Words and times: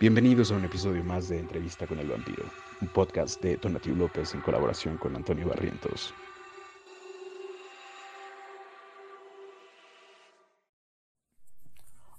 Bienvenidos 0.00 0.50
a 0.50 0.54
un 0.54 0.64
episodio 0.64 1.04
más 1.04 1.28
de 1.28 1.38
Entrevista 1.38 1.86
con 1.86 1.98
el 1.98 2.08
Vampiro, 2.08 2.50
un 2.80 2.88
podcast 2.88 3.38
de 3.42 3.58
Tonatiuh 3.58 3.94
López 3.94 4.32
en 4.32 4.40
colaboración 4.40 4.96
con 4.96 5.14
Antonio 5.14 5.46
Barrientos. 5.46 6.14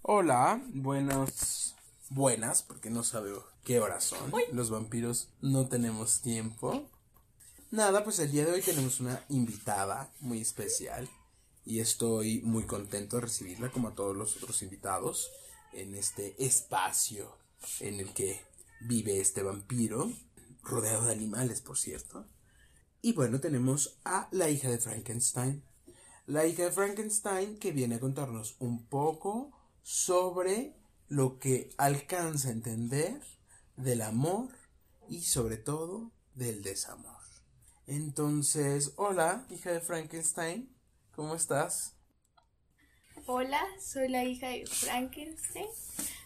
Hola, 0.03 0.61
buenos, 0.75 1.75
buenas, 2.11 2.61
porque 2.61 2.91
no 2.91 3.03
sabe 3.03 3.31
qué 3.63 3.79
horas 3.79 4.03
son. 4.03 4.31
Los 4.51 4.69
vampiros 4.69 5.29
no 5.41 5.67
tenemos 5.67 6.21
tiempo. 6.21 6.87
Nada, 7.71 8.03
pues 8.03 8.19
el 8.19 8.31
día 8.31 8.45
de 8.45 8.51
hoy 8.51 8.61
tenemos 8.61 8.99
una 8.99 9.25
invitada 9.29 10.13
muy 10.19 10.39
especial 10.39 11.09
y 11.65 11.79
estoy 11.79 12.41
muy 12.43 12.65
contento 12.65 13.15
de 13.15 13.23
recibirla 13.23 13.71
como 13.71 13.87
a 13.87 13.95
todos 13.95 14.15
los 14.15 14.37
otros 14.37 14.61
invitados 14.61 15.31
en 15.73 15.95
este 15.95 16.35
espacio 16.37 17.40
en 17.79 17.99
el 17.99 18.13
que 18.13 18.41
vive 18.81 19.19
este 19.19 19.43
vampiro, 19.43 20.11
rodeado 20.63 21.05
de 21.05 21.13
animales, 21.13 21.61
por 21.61 21.77
cierto. 21.77 22.27
Y 23.01 23.13
bueno, 23.13 23.39
tenemos 23.39 23.99
a 24.05 24.27
la 24.31 24.49
hija 24.49 24.69
de 24.69 24.77
Frankenstein. 24.77 25.63
La 26.27 26.45
hija 26.45 26.65
de 26.65 26.71
Frankenstein 26.71 27.57
que 27.57 27.71
viene 27.71 27.95
a 27.95 27.99
contarnos 27.99 28.55
un 28.59 28.85
poco 28.85 29.51
sobre 29.83 30.75
lo 31.07 31.39
que 31.39 31.73
alcanza 31.77 32.49
a 32.49 32.51
entender 32.51 33.21
del 33.75 34.01
amor 34.01 34.49
y 35.09 35.21
sobre 35.21 35.57
todo 35.57 36.11
del 36.35 36.61
desamor. 36.61 37.21
Entonces, 37.87 38.93
hola, 38.95 39.45
hija 39.49 39.71
de 39.71 39.81
Frankenstein, 39.81 40.73
¿cómo 41.15 41.35
estás? 41.35 41.95
Hola, 43.25 43.61
soy 43.79 44.07
la 44.07 44.23
hija 44.23 44.49
de 44.49 44.65
Frankenstein. 44.65 45.67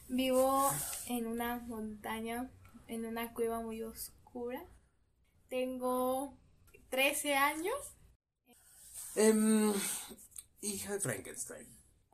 Vivo 0.07 0.69
en 1.07 1.25
una 1.25 1.57
montaña, 1.57 2.51
en 2.87 3.05
una 3.05 3.33
cueva 3.33 3.61
muy 3.61 3.81
oscura. 3.81 4.63
Tengo 5.49 6.37
13 6.89 7.35
años. 7.35 7.75
Em, 9.15 9.73
hija 10.61 10.93
de 10.93 10.99
Frankenstein, 10.99 11.67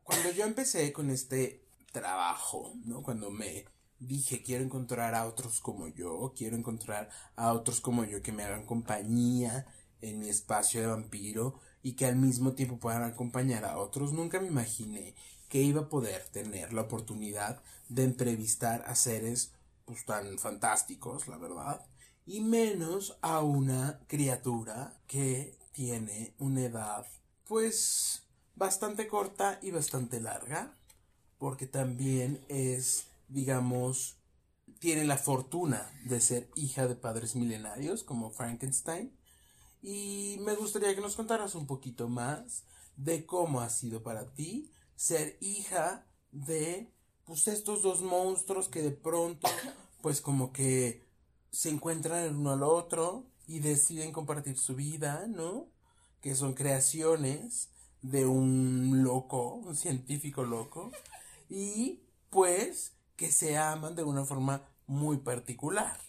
cuando 0.03 0.31
yo 0.31 0.45
empecé 0.45 0.93
con 0.93 1.09
este 1.09 1.65
trabajo, 1.91 2.73
¿no? 2.85 3.03
Cuando 3.03 3.29
me 3.29 3.65
dije 3.99 4.41
quiero 4.41 4.63
encontrar 4.63 5.13
a 5.13 5.25
otros 5.25 5.59
como 5.59 5.87
yo, 5.87 6.33
quiero 6.35 6.55
encontrar 6.55 7.09
a 7.35 7.53
otros 7.53 7.81
como 7.81 8.03
yo 8.03 8.21
que 8.21 8.31
me 8.31 8.43
hagan 8.43 8.65
compañía 8.65 9.67
en 10.01 10.19
mi 10.19 10.29
espacio 10.29 10.81
de 10.81 10.87
vampiro 10.87 11.59
y 11.83 11.93
que 11.93 12.05
al 12.05 12.15
mismo 12.15 12.53
tiempo 12.53 12.79
puedan 12.79 13.03
acompañar 13.03 13.65
a 13.65 13.77
otros, 13.77 14.13
nunca 14.13 14.39
me 14.39 14.47
imaginé 14.47 15.15
que 15.51 15.61
iba 15.61 15.81
a 15.81 15.89
poder 15.89 16.23
tener 16.29 16.71
la 16.71 16.83
oportunidad 16.83 17.61
de 17.89 18.05
entrevistar 18.05 18.85
a 18.87 18.95
seres 18.95 19.51
pues 19.83 20.05
tan 20.05 20.39
fantásticos, 20.39 21.27
la 21.27 21.37
verdad, 21.37 21.85
y 22.25 22.39
menos 22.39 23.17
a 23.21 23.41
una 23.41 23.99
criatura 24.07 24.97
que 25.07 25.57
tiene 25.73 26.33
una 26.39 26.61
edad 26.61 27.05
pues 27.49 28.23
bastante 28.55 29.09
corta 29.09 29.59
y 29.61 29.71
bastante 29.71 30.21
larga, 30.21 30.73
porque 31.37 31.67
también 31.67 32.45
es, 32.47 33.07
digamos, 33.27 34.15
tiene 34.79 35.03
la 35.03 35.17
fortuna 35.17 35.91
de 36.05 36.21
ser 36.21 36.49
hija 36.55 36.87
de 36.87 36.95
padres 36.95 37.35
milenarios 37.35 38.05
como 38.05 38.31
Frankenstein. 38.31 39.11
Y 39.81 40.37
me 40.45 40.55
gustaría 40.55 40.95
que 40.95 41.01
nos 41.01 41.17
contaras 41.17 41.55
un 41.55 41.67
poquito 41.67 42.07
más 42.07 42.63
de 42.95 43.25
cómo 43.25 43.59
ha 43.59 43.69
sido 43.69 44.01
para 44.01 44.33
ti 44.33 44.71
ser 45.01 45.35
hija 45.41 46.05
de 46.31 46.93
pues 47.25 47.47
estos 47.47 47.81
dos 47.81 48.03
monstruos 48.03 48.69
que 48.69 48.83
de 48.83 48.91
pronto 48.91 49.47
pues 50.03 50.21
como 50.21 50.53
que 50.53 51.03
se 51.49 51.69
encuentran 51.69 52.19
el 52.19 52.35
uno 52.35 52.51
al 52.51 52.61
otro 52.61 53.25
y 53.47 53.61
deciden 53.61 54.11
compartir 54.11 54.59
su 54.59 54.75
vida, 54.75 55.25
¿no? 55.27 55.65
Que 56.21 56.35
son 56.35 56.53
creaciones 56.53 57.69
de 58.03 58.27
un 58.27 59.01
loco, 59.03 59.55
un 59.55 59.75
científico 59.75 60.43
loco, 60.43 60.91
y 61.49 62.03
pues 62.29 62.93
que 63.15 63.31
se 63.31 63.57
aman 63.57 63.95
de 63.95 64.03
una 64.03 64.23
forma 64.23 64.69
muy 64.85 65.17
particular. 65.17 65.99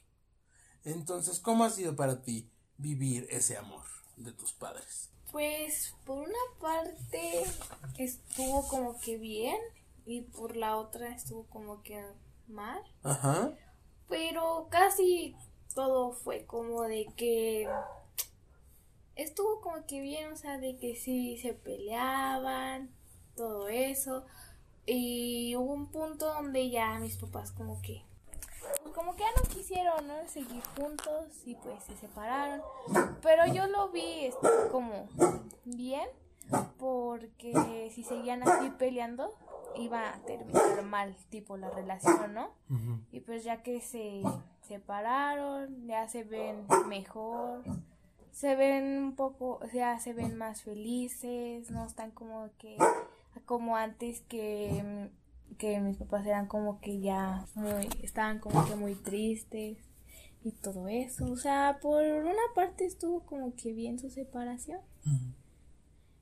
Entonces, 0.85 1.41
¿cómo 1.41 1.65
ha 1.65 1.71
sido 1.71 1.97
para 1.97 2.21
ti 2.21 2.51
vivir 2.77 3.27
ese 3.31 3.57
amor 3.57 3.87
de 4.19 4.33
tus 4.33 4.53
padres? 4.53 5.09
Pues 5.33 5.95
por 6.05 6.19
una 6.19 6.39
parte 6.61 7.45
estuvo 7.99 8.69
como 8.69 9.01
que 9.01 9.17
bien 9.17 9.57
y 10.05 10.21
por 10.21 10.57
la 10.57 10.77
otra 10.77 11.09
estuvo 11.09 11.45
como 11.45 11.83
que 11.83 12.05
mal. 12.47 12.83
Ajá. 13.03 13.53
Pero 14.09 14.69
casi 14.71 15.35
todo 15.75 16.13
fue 16.13 16.45
como 16.45 16.83
de 16.83 17.07
que 17.17 17.67
estuvo 19.17 19.61
como 19.63 19.87
que 19.87 20.01
bien, 20.01 20.33
o 20.33 20.37
sea, 20.37 20.59
de 20.59 20.77
que 20.77 20.97
sí 20.97 21.39
se 21.39 21.55
peleaban, 21.55 22.91
todo 23.35 23.69
eso. 23.69 24.25
Y 24.85 25.55
hubo 25.57 25.73
un 25.73 25.87
punto 25.87 26.27
donde 26.27 26.69
ya 26.71 26.99
mis 26.99 27.17
papás 27.17 27.53
como 27.53 27.81
que 27.81 28.03
como 28.95 29.15
que 29.15 29.23
ya 29.23 29.31
no 29.37 29.49
quisieron, 29.49 30.07
¿no? 30.07 30.15
Seguir 30.29 30.63
juntos 30.77 31.27
y 31.45 31.55
pues 31.57 31.83
se 31.85 31.97
separaron. 31.97 32.63
Pero 33.23 33.47
yo 33.47 33.67
lo 33.67 33.91
vi 33.91 34.27
este, 34.27 34.49
como 34.71 35.09
bien 35.65 36.09
porque 36.79 37.91
si 37.95 38.03
seguían 38.03 38.43
así 38.43 38.71
peleando 38.71 39.33
iba 39.77 40.11
a 40.11 40.19
terminar 40.23 40.83
mal 40.83 41.17
tipo 41.31 41.57
la 41.57 41.71
relación, 41.71 42.35
¿no? 42.35 42.51
Y 43.11 43.21
pues 43.21 43.45
ya 43.45 43.63
que 43.63 43.81
se 43.81 44.23
separaron, 44.67 45.87
ya 45.87 46.09
se 46.09 46.25
ven 46.25 46.67
mejor, 46.87 47.63
se 48.31 48.55
ven 48.55 49.03
un 49.03 49.17
poco, 49.17 49.61
o 49.63 49.69
sea, 49.69 49.99
se 50.01 50.13
ven 50.13 50.37
más 50.37 50.63
felices, 50.63 51.71
no 51.71 51.87
están 51.87 52.11
como 52.11 52.51
que 52.59 52.77
como 53.47 53.77
antes 53.77 54.21
que 54.23 55.11
que 55.55 55.81
mis 55.81 55.97
papás 55.97 56.27
eran 56.27 56.47
como 56.47 56.81
que 56.81 57.01
ya 57.01 57.47
muy, 57.55 57.89
estaban 58.03 58.39
como 58.39 58.67
que 58.67 58.75
muy 58.77 58.95
tristes 58.95 59.79
y 60.45 60.53
todo 60.53 60.89
eso. 60.89 61.31
O 61.31 61.37
sea, 61.37 61.79
por 61.81 62.03
una 62.03 62.43
parte 62.55 62.85
estuvo 62.85 63.21
como 63.25 63.55
que 63.55 63.73
bien 63.73 63.99
su 63.99 64.11
separación. 64.11 64.81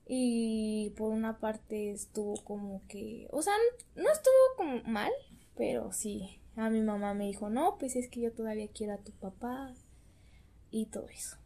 Y 0.07 0.93
por 0.97 1.11
una 1.11 1.39
parte 1.39 1.91
estuvo 1.91 2.35
como 2.43 2.81
que, 2.87 3.27
o 3.31 3.41
sea, 3.41 3.53
no 3.95 4.11
estuvo 4.11 4.33
como 4.57 4.83
mal, 4.83 5.11
pero 5.55 5.93
sí, 5.93 6.41
a 6.55 6.69
mi 6.69 6.81
mamá 6.81 7.13
me 7.13 7.27
dijo, 7.27 7.49
no, 7.49 7.77
pues 7.77 7.95
es 7.95 8.09
que 8.09 8.21
yo 8.21 8.33
todavía 8.33 8.67
quiero 8.67 8.93
a 8.93 8.97
tu 8.97 9.11
papá 9.13 9.73
y 10.69 10.87
todo 10.87 11.07
eso. 11.09 11.37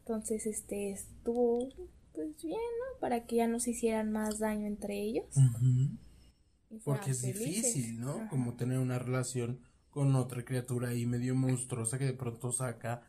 Entonces, 0.00 0.46
este, 0.46 0.90
estuvo 0.90 1.68
pues 2.14 2.42
bien, 2.42 2.58
¿no? 2.58 2.98
Para 3.00 3.26
que 3.26 3.36
ya 3.36 3.46
no 3.46 3.60
se 3.60 3.70
hicieran 3.70 4.10
más 4.10 4.40
daño 4.40 4.66
entre 4.66 5.00
ellos. 5.00 5.26
Porque 6.84 7.12
es 7.12 7.22
difícil, 7.22 8.00
¿no? 8.00 8.28
Como 8.28 8.54
tener 8.54 8.78
una 8.78 8.98
relación 8.98 9.60
con 9.90 10.14
otra 10.14 10.44
criatura 10.44 10.88
ahí 10.88 11.06
medio 11.06 11.34
monstruosa 11.34 11.98
que 11.98 12.04
de 12.04 12.12
pronto 12.12 12.52
saca, 12.52 13.02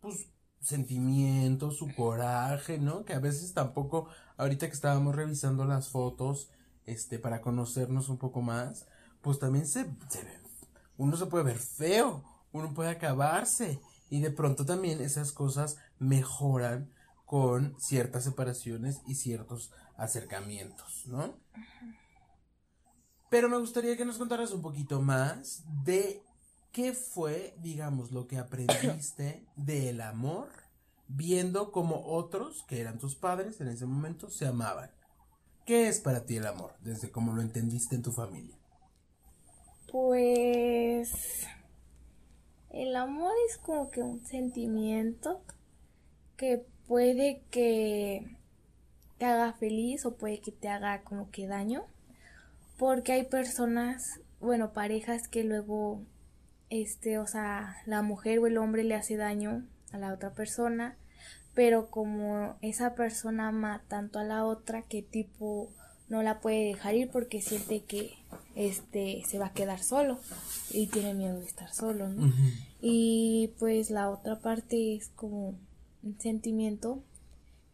pues, 0.00 0.28
sentimientos, 0.60 1.78
su 1.78 1.94
coraje, 1.94 2.78
¿no? 2.78 3.04
Que 3.04 3.14
a 3.14 3.18
veces 3.20 3.52
tampoco, 3.54 4.08
ahorita 4.36 4.66
que 4.66 4.74
estábamos 4.74 5.14
revisando 5.14 5.64
las 5.64 5.88
fotos, 5.88 6.50
este, 6.84 7.18
para 7.18 7.40
conocernos 7.40 8.08
un 8.08 8.18
poco 8.18 8.42
más, 8.42 8.86
pues 9.22 9.38
también 9.38 9.66
se, 9.66 9.84
se 10.08 10.22
ve, 10.22 10.40
uno 10.96 11.16
se 11.16 11.26
puede 11.26 11.44
ver 11.44 11.58
feo, 11.58 12.22
uno 12.52 12.72
puede 12.74 12.90
acabarse, 12.90 13.80
y 14.08 14.20
de 14.20 14.30
pronto 14.30 14.64
también 14.64 15.00
esas 15.00 15.32
cosas 15.32 15.78
mejoran 15.98 16.92
con 17.24 17.74
ciertas 17.80 18.24
separaciones 18.24 19.00
y 19.06 19.16
ciertos 19.16 19.72
acercamientos, 19.96 21.06
¿no? 21.06 21.34
Pero 23.28 23.48
me 23.48 23.58
gustaría 23.58 23.96
que 23.96 24.04
nos 24.04 24.18
contaras 24.18 24.52
un 24.52 24.62
poquito 24.62 25.00
más 25.00 25.64
de 25.84 26.22
qué 26.72 26.92
fue, 26.92 27.54
digamos, 27.58 28.12
lo 28.12 28.26
que 28.26 28.38
aprendiste 28.38 29.44
del 29.56 30.00
amor 30.00 30.48
viendo 31.08 31.72
cómo 31.72 32.04
otros, 32.06 32.64
que 32.64 32.80
eran 32.80 32.98
tus 32.98 33.14
padres 33.14 33.60
en 33.60 33.68
ese 33.68 33.86
momento, 33.86 34.30
se 34.30 34.46
amaban. 34.46 34.90
¿Qué 35.64 35.88
es 35.88 36.00
para 36.00 36.24
ti 36.24 36.36
el 36.36 36.46
amor, 36.46 36.74
desde 36.80 37.10
cómo 37.10 37.32
lo 37.32 37.42
entendiste 37.42 37.96
en 37.96 38.02
tu 38.02 38.12
familia? 38.12 38.56
Pues 39.90 41.46
el 42.70 42.94
amor 42.94 43.32
es 43.48 43.58
como 43.58 43.90
que 43.90 44.02
un 44.02 44.24
sentimiento 44.24 45.42
que 46.36 46.66
puede 46.86 47.42
que 47.50 48.36
te 49.18 49.24
haga 49.24 49.54
feliz 49.54 50.04
o 50.06 50.16
puede 50.16 50.40
que 50.40 50.52
te 50.52 50.68
haga 50.68 51.02
como 51.02 51.30
que 51.30 51.46
daño 51.46 51.86
porque 52.76 53.12
hay 53.12 53.24
personas, 53.24 54.20
bueno, 54.40 54.72
parejas 54.72 55.28
que 55.28 55.44
luego, 55.44 56.02
este, 56.70 57.18
o 57.18 57.26
sea, 57.26 57.76
la 57.86 58.02
mujer 58.02 58.38
o 58.38 58.46
el 58.46 58.58
hombre 58.58 58.84
le 58.84 58.94
hace 58.94 59.16
daño 59.16 59.66
a 59.92 59.98
la 59.98 60.12
otra 60.12 60.32
persona, 60.32 60.96
pero 61.54 61.90
como 61.90 62.56
esa 62.60 62.94
persona 62.94 63.48
ama 63.48 63.82
tanto 63.88 64.18
a 64.18 64.24
la 64.24 64.44
otra 64.44 64.82
que 64.82 65.02
tipo 65.02 65.70
no 66.08 66.22
la 66.22 66.40
puede 66.40 66.66
dejar 66.66 66.94
ir 66.94 67.10
porque 67.10 67.40
siente 67.40 67.80
que 67.80 68.14
este 68.54 69.22
se 69.26 69.38
va 69.38 69.46
a 69.46 69.52
quedar 69.52 69.82
solo 69.82 70.20
y 70.70 70.86
tiene 70.86 71.14
miedo 71.14 71.40
de 71.40 71.46
estar 71.46 71.72
solo, 71.72 72.08
¿no? 72.08 72.32
Y 72.80 73.52
pues 73.58 73.90
la 73.90 74.10
otra 74.10 74.38
parte 74.38 74.94
es 74.94 75.08
como 75.08 75.58
un 76.02 76.20
sentimiento 76.20 77.02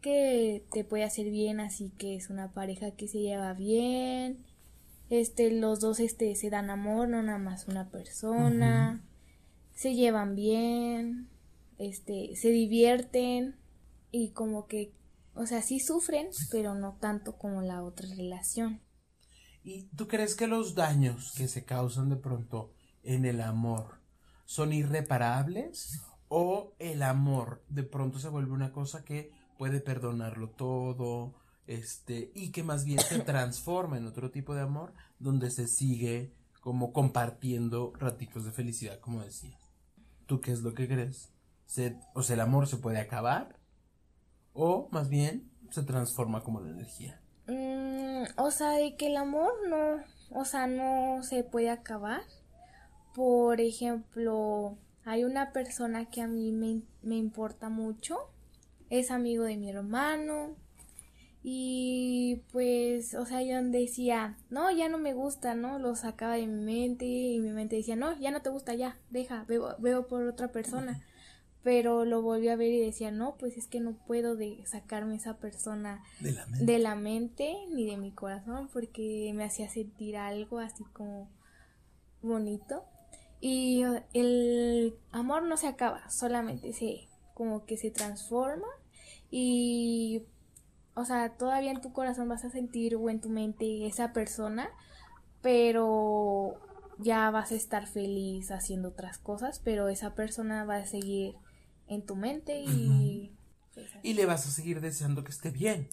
que 0.01 0.63
te 0.71 0.83
puede 0.83 1.03
hacer 1.03 1.29
bien, 1.29 1.59
así 1.59 1.91
que 1.97 2.15
es 2.15 2.29
una 2.29 2.51
pareja 2.51 2.91
que 2.91 3.07
se 3.07 3.19
lleva 3.19 3.53
bien, 3.53 4.43
este, 5.13 5.51
los 5.51 5.79
dos 5.79 5.99
este 5.99 6.35
se 6.35 6.49
dan 6.49 6.69
amor, 6.69 7.07
no 7.07 7.21
nada 7.21 7.37
más 7.37 7.67
una 7.67 7.89
persona, 7.89 9.03
se 9.73 9.95
llevan 9.95 10.35
bien, 10.35 11.29
este, 11.77 12.35
se 12.35 12.49
divierten 12.49 13.55
y 14.11 14.31
como 14.31 14.67
que, 14.67 14.93
o 15.33 15.45
sea, 15.45 15.61
sí 15.61 15.79
sufren, 15.79 16.27
pero 16.51 16.75
no 16.75 16.97
tanto 16.99 17.37
como 17.37 17.61
la 17.61 17.83
otra 17.83 18.07
relación. 18.15 18.81
¿Y 19.63 19.85
tú 19.95 20.07
crees 20.07 20.35
que 20.35 20.47
los 20.47 20.75
daños 20.75 21.33
que 21.37 21.47
se 21.47 21.63
causan 21.63 22.09
de 22.09 22.17
pronto 22.17 22.73
en 23.03 23.25
el 23.25 23.41
amor 23.41 24.01
son 24.45 24.73
irreparables? 24.73 26.01
¿O 26.27 26.73
el 26.79 27.03
amor 27.03 27.63
de 27.69 27.83
pronto 27.83 28.19
se 28.19 28.29
vuelve 28.29 28.51
una 28.51 28.71
cosa 28.71 29.03
que 29.03 29.31
puede 29.57 29.79
perdonarlo 29.79 30.49
todo, 30.49 31.35
este, 31.67 32.31
y 32.33 32.51
que 32.51 32.63
más 32.63 32.85
bien 32.85 32.99
se 32.99 33.19
transforma 33.19 33.97
en 33.97 34.07
otro 34.07 34.31
tipo 34.31 34.53
de 34.53 34.61
amor 34.61 34.93
donde 35.19 35.49
se 35.51 35.67
sigue 35.67 36.33
como 36.61 36.93
compartiendo 36.93 37.93
ratitos 37.97 38.45
de 38.45 38.51
felicidad, 38.51 38.99
como 38.99 39.21
decía. 39.21 39.57
¿Tú 40.25 40.39
qué 40.41 40.51
es 40.51 40.61
lo 40.61 40.73
que 40.73 40.87
crees? 40.87 41.29
¿Se, 41.65 41.99
o 42.13 42.23
sea, 42.23 42.35
el 42.35 42.41
amor 42.41 42.67
se 42.67 42.77
puede 42.77 42.99
acabar 42.99 43.59
o 44.53 44.87
más 44.91 45.09
bien 45.09 45.51
se 45.71 45.83
transforma 45.83 46.43
como 46.43 46.61
la 46.61 46.69
energía. 46.69 47.19
Mm, 47.47 48.23
o 48.37 48.51
sea, 48.51 48.71
de 48.71 48.95
que 48.95 49.07
el 49.07 49.17
amor 49.17 49.51
no, 49.67 50.03
o 50.29 50.45
sea, 50.45 50.67
no 50.67 51.23
se 51.23 51.43
puede 51.43 51.69
acabar. 51.69 52.21
Por 53.15 53.59
ejemplo, 53.59 54.77
hay 55.03 55.23
una 55.23 55.51
persona 55.51 56.05
que 56.09 56.21
a 56.21 56.27
mí 56.27 56.51
me 57.01 57.15
importa 57.15 57.69
mucho, 57.69 58.17
es 58.89 59.11
amigo 59.11 59.43
de 59.43 59.57
mi 59.57 59.69
hermano, 59.69 60.55
y 61.43 62.41
pues, 62.51 63.13
o 63.13 63.25
sea, 63.25 63.43
yo 63.43 63.61
decía, 63.61 64.37
no, 64.49 64.71
ya 64.71 64.89
no 64.89 64.97
me 64.97 65.13
gusta, 65.13 65.55
¿no? 65.55 65.77
Lo 65.77 65.95
sacaba 65.95 66.35
de 66.35 66.47
mi 66.47 66.63
mente 66.63 67.05
y 67.05 67.39
mi 67.39 67.51
mente 67.51 67.75
decía, 67.75 67.95
no, 67.95 68.17
ya 68.19 68.31
no 68.31 68.41
te 68.41 68.49
gusta, 68.49 68.73
ya, 68.73 68.97
deja, 69.09 69.43
veo, 69.47 69.75
veo 69.79 70.07
por 70.07 70.27
otra 70.27 70.51
persona 70.51 71.03
pero 71.63 72.03
lo 72.03 72.21
volví 72.21 72.49
a 72.49 72.57
ver 72.57 72.71
y 72.71 72.85
decía, 72.85 73.09
no, 73.09 73.37
pues 73.37 73.57
es 73.57 73.67
que 73.67 73.79
no 73.79 73.93
puedo 74.05 74.35
de 74.35 74.63
sacarme 74.67 75.15
esa 75.15 75.37
persona 75.37 76.03
de 76.19 76.33
la, 76.77 76.95
mente. 76.95 77.55
ni 77.73 77.85
de 77.85 77.95
mi 77.95 78.11
corazón 78.11 78.69
porque 78.71 79.31
me 79.33 79.45
hacía 79.45 79.69
sentir 79.69 80.17
algo 80.17 80.59
así 80.59 80.83
como 80.91 81.31
bonito. 82.21 82.83
Y 83.39 83.83
el 84.13 84.95
amor 85.11 85.43
no 85.43 85.57
se 85.57 85.67
acaba, 85.67 86.09
solamente 86.09 86.73
se 86.73 87.07
como 87.33 87.65
que 87.65 87.77
se 87.77 87.89
transforma 87.89 88.67
y 89.31 90.23
o 90.95 91.05
sea, 91.05 91.29
todavía 91.37 91.71
en 91.71 91.81
tu 91.81 91.91
corazón 91.91 92.29
vas 92.29 92.45
a 92.45 92.49
sentir 92.49 92.95
o 92.95 93.09
en 93.09 93.19
tu 93.21 93.29
mente 93.29 93.87
esa 93.87 94.13
persona, 94.13 94.69
pero 95.41 96.59
ya 96.99 97.29
vas 97.31 97.51
a 97.51 97.55
estar 97.55 97.87
feliz 97.87 98.51
haciendo 98.51 98.89
otras 98.89 99.17
cosas, 99.17 99.59
pero 99.59 99.89
esa 99.89 100.13
persona 100.13 100.65
va 100.65 100.77
a 100.77 100.85
seguir 100.85 101.35
en 101.87 102.05
tu 102.05 102.15
mente 102.15 102.61
y... 102.61 103.35
y 104.03 104.13
le 104.13 104.25
vas 104.25 104.47
a 104.47 104.51
seguir 104.51 104.81
deseando 104.81 105.23
que 105.23 105.31
esté 105.31 105.49
bien, 105.49 105.89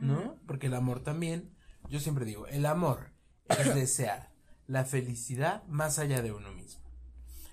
¿no? 0.00 0.36
Porque 0.46 0.66
el 0.66 0.74
amor 0.74 1.02
también, 1.02 1.54
yo 1.88 2.00
siempre 2.00 2.24
digo, 2.24 2.46
el 2.46 2.66
amor 2.66 3.12
es 3.48 3.74
desear 3.74 4.30
la 4.66 4.84
felicidad 4.84 5.64
más 5.66 5.98
allá 5.98 6.22
de 6.22 6.32
uno 6.32 6.52
mismo. 6.52 6.82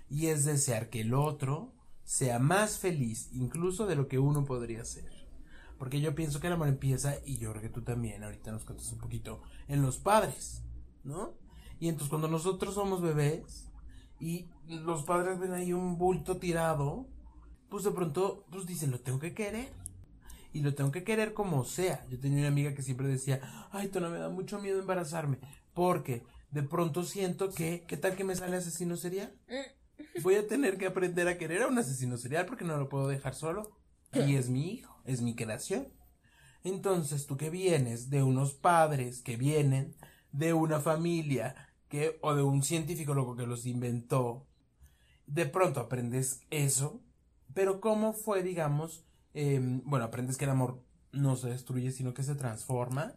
Y 0.09 0.27
es 0.27 0.45
desear 0.45 0.89
que 0.89 1.01
el 1.01 1.13
otro 1.13 1.73
sea 2.03 2.39
más 2.39 2.77
feliz 2.77 3.29
incluso 3.31 3.87
de 3.87 3.95
lo 3.95 4.07
que 4.07 4.19
uno 4.19 4.45
podría 4.45 4.85
ser. 4.85 5.24
Porque 5.77 6.01
yo 6.01 6.15
pienso 6.15 6.39
que 6.39 6.47
el 6.47 6.53
amor 6.53 6.67
empieza, 6.67 7.15
y 7.25 7.37
yo 7.37 7.51
creo 7.51 7.61
que 7.61 7.69
tú 7.69 7.81
también, 7.81 8.23
ahorita 8.23 8.51
nos 8.51 8.63
cuentas 8.63 8.91
un 8.91 8.99
poquito, 8.99 9.41
en 9.67 9.81
los 9.81 9.97
padres, 9.97 10.63
¿no? 11.03 11.33
Y 11.79 11.89
entonces 11.89 12.09
cuando 12.09 12.27
nosotros 12.27 12.73
somos 12.73 13.01
bebés 13.01 13.69
y 14.19 14.47
los 14.67 15.03
padres 15.03 15.39
ven 15.39 15.51
ahí 15.51 15.73
un 15.73 15.97
bulto 15.97 16.37
tirado, 16.37 17.07
pues 17.69 17.83
de 17.83 17.91
pronto, 17.91 18.45
pues 18.51 18.65
dicen, 18.65 18.91
lo 18.91 18.99
tengo 18.99 19.19
que 19.19 19.33
querer. 19.33 19.73
Y 20.53 20.61
lo 20.61 20.73
tengo 20.73 20.89
que 20.89 21.03
querer 21.03 21.33
como 21.33 21.65
sea. 21.65 22.05
Yo 22.09 22.17
tenía 22.17 22.39
una 22.39 22.47
amiga 22.47 22.73
que 22.73 22.81
siempre 22.81 23.09
decía, 23.09 23.41
ay, 23.71 23.89
Tona, 23.89 24.07
me 24.07 24.19
da 24.19 24.29
mucho 24.29 24.61
miedo 24.61 24.79
embarazarme. 24.79 25.37
Porque 25.73 26.23
de 26.51 26.63
pronto 26.63 27.03
siento 27.03 27.49
que, 27.49 27.83
¿qué 27.85 27.97
tal 27.97 28.15
que 28.15 28.23
me 28.23 28.37
sale 28.37 28.55
asesino 28.55 28.95
serial? 28.95 29.35
Mm. 29.49 30.21
Voy 30.23 30.35
a 30.35 30.47
tener 30.47 30.77
que 30.77 30.85
aprender 30.85 31.27
a 31.27 31.37
querer 31.37 31.63
a 31.63 31.67
un 31.67 31.77
asesino 31.77 32.17
serial 32.17 32.45
porque 32.45 32.63
no 32.63 32.77
lo 32.77 32.87
puedo 32.87 33.09
dejar 33.09 33.35
solo. 33.35 33.77
Y 34.13 34.35
es 34.35 34.49
mi 34.49 34.71
hijo, 34.71 34.94
es 35.05 35.21
mi 35.21 35.35
creación. 35.35 35.87
Entonces, 36.63 37.27
tú 37.27 37.37
que 37.37 37.49
vienes 37.49 38.09
de 38.09 38.23
unos 38.23 38.53
padres 38.53 39.21
que 39.21 39.37
vienen 39.37 39.95
de 40.31 40.53
una 40.53 40.79
familia 40.79 41.55
que, 41.89 42.17
o 42.21 42.33
de 42.35 42.43
un 42.43 42.63
científico 42.63 43.13
loco 43.13 43.35
que 43.35 43.45
los 43.45 43.65
inventó, 43.65 44.47
de 45.27 45.45
pronto 45.45 45.79
aprendes 45.79 46.41
eso 46.49 47.01
pero 47.55 47.79
cómo 47.79 48.13
fue, 48.13 48.43
digamos, 48.43 49.05
em, 49.33 49.81
bueno, 49.85 50.05
aprendes 50.05 50.37
que 50.37 50.43
el 50.43 50.51
amor 50.51 50.83
no 51.13 51.37
se 51.37 51.49
destruye, 51.49 51.91
sino 51.91 52.13
que 52.13 52.21
se 52.21 52.35
transforma, 52.35 53.15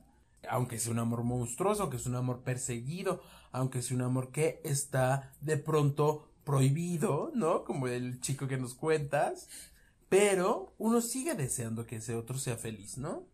aunque 0.48 0.78
sea 0.78 0.92
un 0.92 1.00
amor 1.00 1.24
monstruoso, 1.24 1.82
aunque 1.82 1.98
sea 1.98 2.10
un 2.10 2.16
amor 2.16 2.44
perseguido, 2.44 3.20
aunque 3.50 3.82
sea 3.82 3.96
un 3.96 4.02
amor 4.02 4.30
que 4.30 4.60
está 4.64 5.34
de 5.40 5.56
pronto 5.56 6.30
prohibido, 6.44 7.32
¿no? 7.34 7.64
Como 7.64 7.88
el 7.88 8.20
chico 8.20 8.46
que 8.46 8.56
nos 8.56 8.74
cuentas, 8.74 9.48
pero 10.08 10.74
uno 10.78 11.00
sigue 11.00 11.34
deseando 11.34 11.86
que 11.86 11.96
ese 11.96 12.14
otro 12.14 12.38
sea 12.38 12.56
feliz, 12.56 12.98
¿no? 12.98 13.26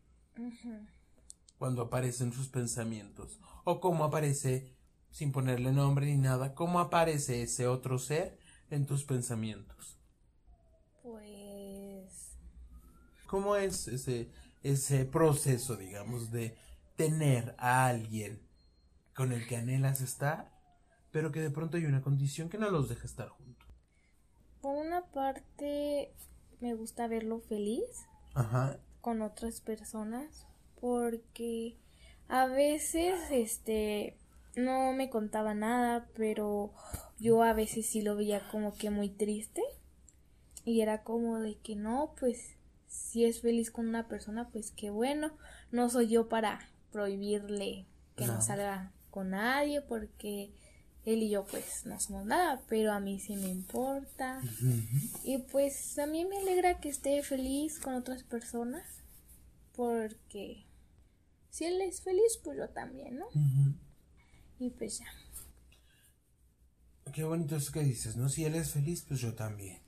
Cuando 1.59 1.83
aparecen 1.83 2.33
sus 2.33 2.49
pensamientos, 2.49 3.41
o 3.65 3.81
cómo 3.81 4.05
aparece, 4.05 4.77
sin 5.11 5.33
ponerle 5.33 5.73
nombre 5.73 6.07
ni 6.07 6.17
nada, 6.17 6.55
cómo 6.55 6.81
aparece 6.81 7.43
ese 7.43 7.69
otro 7.69 7.99
ser 7.99 8.39
en 8.71 8.87
tus 8.87 9.05
pensamientos. 9.05 9.99
Pues... 11.03 12.37
¿Cómo 13.29 13.57
es 13.57 13.89
ese, 13.89 14.31
ese 14.63 15.05
proceso, 15.05 15.77
digamos, 15.77 16.31
de 16.31 16.57
tener 16.97 17.55
a 17.59 17.87
alguien 17.87 18.41
con 19.15 19.33
el 19.33 19.47
que 19.47 19.57
anhelas 19.57 20.01
estar, 20.01 20.53
pero 21.13 21.31
que 21.31 21.41
de 21.41 21.51
pronto 21.51 21.77
hay 21.77 21.87
una 21.87 22.03
condición 22.03 22.49
que 22.49 22.59
no 22.59 22.71
los 22.71 22.89
deja 22.89 23.07
estar 23.07 23.29
juntos? 23.29 23.69
Por 24.61 24.77
una 24.77 25.05
parte, 25.07 26.15
me 26.65 26.73
gusta 26.73 27.09
verlo 27.09 27.41
feliz 27.41 27.85
con 29.03 29.21
otras 29.21 29.61
personas, 29.61 30.47
porque 30.81 31.77
a 32.27 32.47
veces, 32.47 33.21
este, 33.31 34.17
no 34.57 34.95
me 34.95 35.11
contaba 35.11 35.53
nada, 35.53 36.09
pero 36.17 36.73
yo 37.19 37.43
a 37.43 37.53
veces 37.53 37.85
sí 37.85 38.01
lo 38.01 38.17
veía 38.17 38.49
como 38.51 38.75
que 38.75 38.89
muy 38.89 39.11
triste. 39.11 39.61
Y 40.65 40.81
era 40.81 41.03
como 41.03 41.39
de 41.39 41.59
que 41.59 41.77
no, 41.77 42.15
pues 42.19 42.57
si 42.89 43.27
es 43.27 43.43
feliz 43.43 43.71
con 43.71 43.87
una 43.87 44.09
persona, 44.09 44.49
pues 44.49 44.71
qué 44.71 44.89
bueno. 44.89 45.33
No 45.71 45.91
soy 45.91 46.09
yo 46.09 46.31
para 46.31 46.61
prohibirle 46.93 47.85
que 48.17 48.27
no, 48.27 48.41
salga 48.41 48.91
con 49.11 49.31
nadie 49.31 49.83
porque 49.83 50.51
él 51.05 51.23
y 51.23 51.31
yo 51.31 51.45
pues 51.45 51.85
no 51.85 52.01
somos 52.01 52.25
nada, 52.25 52.63
pero 52.69 52.93
a 52.93 53.01
mí 53.01 53.21
sí 53.21 53.37
me 53.37 53.49
importa. 53.49 54.41
Y 55.25 55.39
pues 55.39 55.99
a 55.99 56.07
mí 56.07 56.25
me 56.25 56.39
alegra 56.39 56.81
que 56.81 56.89
esté 56.89 57.23
feliz 57.23 57.79
con 57.79 57.95
otras 57.95 58.23
personas 58.23 58.85
porque 59.77 60.67
si 61.51 61.65
él 61.65 61.81
es 61.83 62.03
feliz, 62.03 62.41
pues 62.43 62.59
yo 62.59 62.69
también, 62.71 63.19
¿no? 63.19 63.27
Y 64.59 64.71
pues 64.71 64.99
ya. 64.99 65.07
Qué 67.13 67.25
bonito 67.25 67.57
eso 67.57 67.71
que 67.71 67.85
dices, 67.85 68.17
¿no? 68.17 68.29
Si 68.29 68.45
él 68.45 68.55
es 68.55 68.73
feliz, 68.73 69.05
pues 69.07 69.21
yo 69.21 69.35
también. 69.35 69.81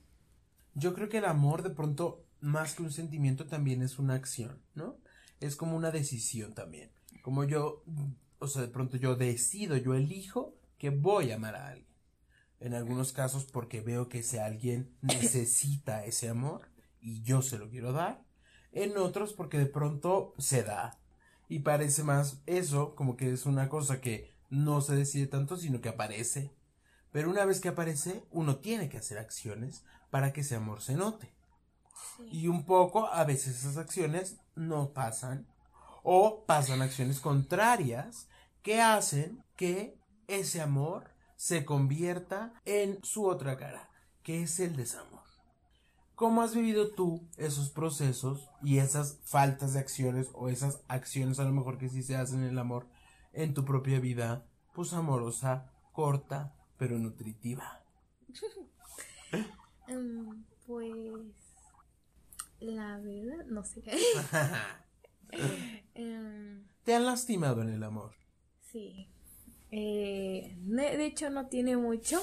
Yo 0.75 0.93
creo 0.93 1.09
que 1.09 1.17
el 1.17 1.25
amor 1.25 1.63
de 1.63 1.71
pronto, 1.71 2.25
más 2.39 2.75
que 2.75 2.83
un 2.83 2.91
sentimiento, 2.91 3.47
también 3.47 3.81
es 3.81 3.99
una 3.99 4.13
acción, 4.13 4.61
¿no? 4.75 4.97
Es 5.39 5.55
como 5.55 5.75
una 5.75 5.91
decisión 5.91 6.53
también. 6.53 6.91
Como 7.21 7.43
yo, 7.43 7.83
o 8.39 8.47
sea, 8.47 8.61
de 8.61 8.67
pronto 8.69 8.97
yo 8.97 9.15
decido, 9.15 9.75
yo 9.75 9.93
elijo 9.93 10.56
que 10.77 10.89
voy 10.89 11.31
a 11.31 11.35
amar 11.35 11.55
a 11.55 11.67
alguien. 11.69 11.87
En 12.59 12.73
algunos 12.73 13.13
casos 13.13 13.45
porque 13.45 13.81
veo 13.81 14.09
que 14.09 14.19
ese 14.19 14.41
alguien 14.41 14.95
necesita 15.01 16.05
ese 16.05 16.29
amor 16.29 16.69
y 16.99 17.21
yo 17.21 17.41
se 17.41 17.57
lo 17.57 17.69
quiero 17.69 17.91
dar. 17.93 18.23
En 18.71 18.97
otros 18.97 19.33
porque 19.33 19.57
de 19.57 19.65
pronto 19.65 20.33
se 20.37 20.63
da. 20.63 20.99
Y 21.49 21.59
parece 21.59 22.03
más 22.03 22.41
eso 22.45 22.95
como 22.95 23.15
que 23.15 23.31
es 23.31 23.45
una 23.45 23.69
cosa 23.69 24.01
que 24.01 24.35
no 24.49 24.81
se 24.81 24.95
decide 24.95 25.27
tanto, 25.27 25.57
sino 25.57 25.81
que 25.81 25.89
aparece. 25.89 26.53
Pero 27.11 27.29
una 27.29 27.45
vez 27.45 27.59
que 27.59 27.69
aparece, 27.69 28.25
uno 28.31 28.57
tiene 28.57 28.89
que 28.89 28.97
hacer 28.97 29.17
acciones 29.17 29.83
para 30.09 30.33
que 30.33 30.41
ese 30.41 30.55
amor 30.55 30.81
se 30.81 30.95
note. 30.95 31.33
Y 32.31 32.47
un 32.47 32.65
poco, 32.65 33.07
a 33.07 33.23
veces 33.23 33.57
esas 33.57 33.77
acciones 33.77 34.37
no 34.55 34.93
pasan 34.93 35.47
o 36.03 36.45
pasan 36.45 36.81
acciones 36.81 37.19
contrarias 37.19 38.27
que 38.61 38.81
hacen 38.81 39.43
que 39.55 39.96
ese 40.27 40.61
amor 40.61 41.11
se 41.35 41.65
convierta 41.65 42.53
en 42.65 43.03
su 43.03 43.25
otra 43.25 43.57
cara, 43.57 43.89
que 44.23 44.43
es 44.43 44.59
el 44.59 44.75
desamor. 44.75 45.21
¿Cómo 46.15 46.41
has 46.41 46.55
vivido 46.55 46.89
tú 46.89 47.27
esos 47.37 47.69
procesos 47.69 48.49
y 48.63 48.79
esas 48.79 49.19
faltas 49.23 49.73
de 49.73 49.79
acciones 49.79 50.29
o 50.33 50.49
esas 50.49 50.81
acciones 50.87 51.39
a 51.39 51.43
lo 51.43 51.51
mejor 51.51 51.77
que 51.77 51.89
sí 51.89 52.01
se 52.01 52.15
hacen 52.15 52.41
en 52.41 52.49
el 52.49 52.59
amor 52.59 52.87
en 53.33 53.53
tu 53.53 53.65
propia 53.65 53.99
vida, 53.99 54.47
pues 54.73 54.93
amorosa, 54.93 55.71
corta, 55.91 56.55
pero 56.77 56.97
nutritiva? 56.97 57.83
Em, 59.87 60.43
pues 60.65 61.33
la 62.59 62.97
verdad, 62.97 63.45
no 63.45 63.63
sé. 63.63 63.81
Em, 65.93 66.67
¿Te 66.83 66.95
han 66.95 67.05
lastimado 67.05 67.61
en 67.61 67.69
el 67.69 67.83
amor? 67.83 68.11
sí. 68.59 69.09
Eh, 69.71 70.55
de 70.61 71.05
hecho, 71.05 71.29
no 71.29 71.47
tiene 71.47 71.77
mucho. 71.77 72.21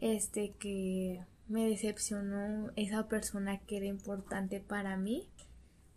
Este 0.00 0.52
que 0.58 1.24
me 1.48 1.68
decepcionó 1.68 2.70
esa 2.76 3.08
persona 3.08 3.58
que 3.60 3.76
era 3.76 3.86
importante 3.86 4.60
para 4.60 4.96
mí. 4.96 5.28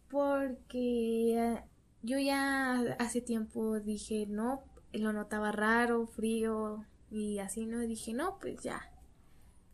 Porque 0.10 1.38
eh, 1.38 1.64
yo 2.04 2.20
ya 2.20 2.80
hace 3.00 3.22
tiempo 3.22 3.80
dije, 3.80 4.28
no, 4.28 4.64
lo 4.94 5.14
notaba 5.14 5.52
raro, 5.52 6.08
frío 6.08 6.86
y 7.10 7.40
así, 7.40 7.66
¿no? 7.66 7.80
Dije, 7.80 8.14
no, 8.14 8.38
pues 8.40 8.62
ya. 8.62 8.92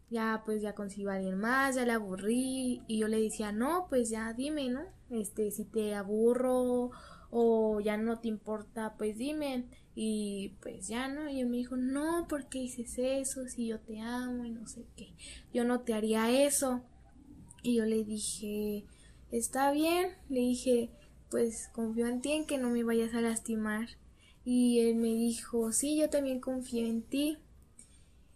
Ya, 0.09 0.43
pues 0.45 0.61
ya 0.61 0.75
consigo 0.75 1.09
a 1.09 1.15
alguien 1.15 1.37
más, 1.37 1.75
ya 1.75 1.85
le 1.85 1.93
aburrí. 1.93 2.81
Y 2.87 2.99
yo 2.99 3.07
le 3.07 3.21
decía, 3.21 3.51
no, 3.51 3.87
pues 3.89 4.09
ya 4.09 4.33
dime, 4.33 4.69
¿no? 4.69 4.81
Este, 5.09 5.51
si 5.51 5.65
te 5.65 5.95
aburro 5.95 6.91
o 7.29 7.79
ya 7.81 7.97
no 7.97 8.19
te 8.19 8.27
importa, 8.27 8.95
pues 8.97 9.17
dime. 9.17 9.65
Y 9.93 10.53
pues 10.61 10.87
ya, 10.87 11.07
¿no? 11.07 11.29
Y 11.29 11.41
él 11.41 11.47
me 11.47 11.57
dijo, 11.57 11.75
no, 11.75 12.27
¿por 12.27 12.47
qué 12.47 12.59
dices 12.59 12.97
eso? 12.97 13.47
Si 13.47 13.67
yo 13.67 13.79
te 13.79 13.99
amo 13.99 14.45
y 14.45 14.51
no 14.51 14.67
sé 14.67 14.85
qué. 14.95 15.13
Yo 15.53 15.63
no 15.63 15.81
te 15.81 15.93
haría 15.93 16.31
eso. 16.45 16.81
Y 17.61 17.75
yo 17.75 17.85
le 17.85 18.03
dije, 18.03 18.85
está 19.31 19.71
bien. 19.71 20.11
Le 20.29 20.39
dije, 20.39 20.91
pues 21.29 21.69
confío 21.73 22.07
en 22.07 22.21
ti, 22.21 22.31
en 22.31 22.45
que 22.45 22.57
no 22.57 22.69
me 22.69 22.83
vayas 22.83 23.13
a 23.13 23.21
lastimar. 23.21 23.89
Y 24.45 24.79
él 24.79 24.95
me 24.95 25.09
dijo, 25.09 25.71
sí, 25.71 25.97
yo 25.97 26.09
también 26.09 26.39
confío 26.39 26.85
en 26.85 27.03
ti. 27.03 27.37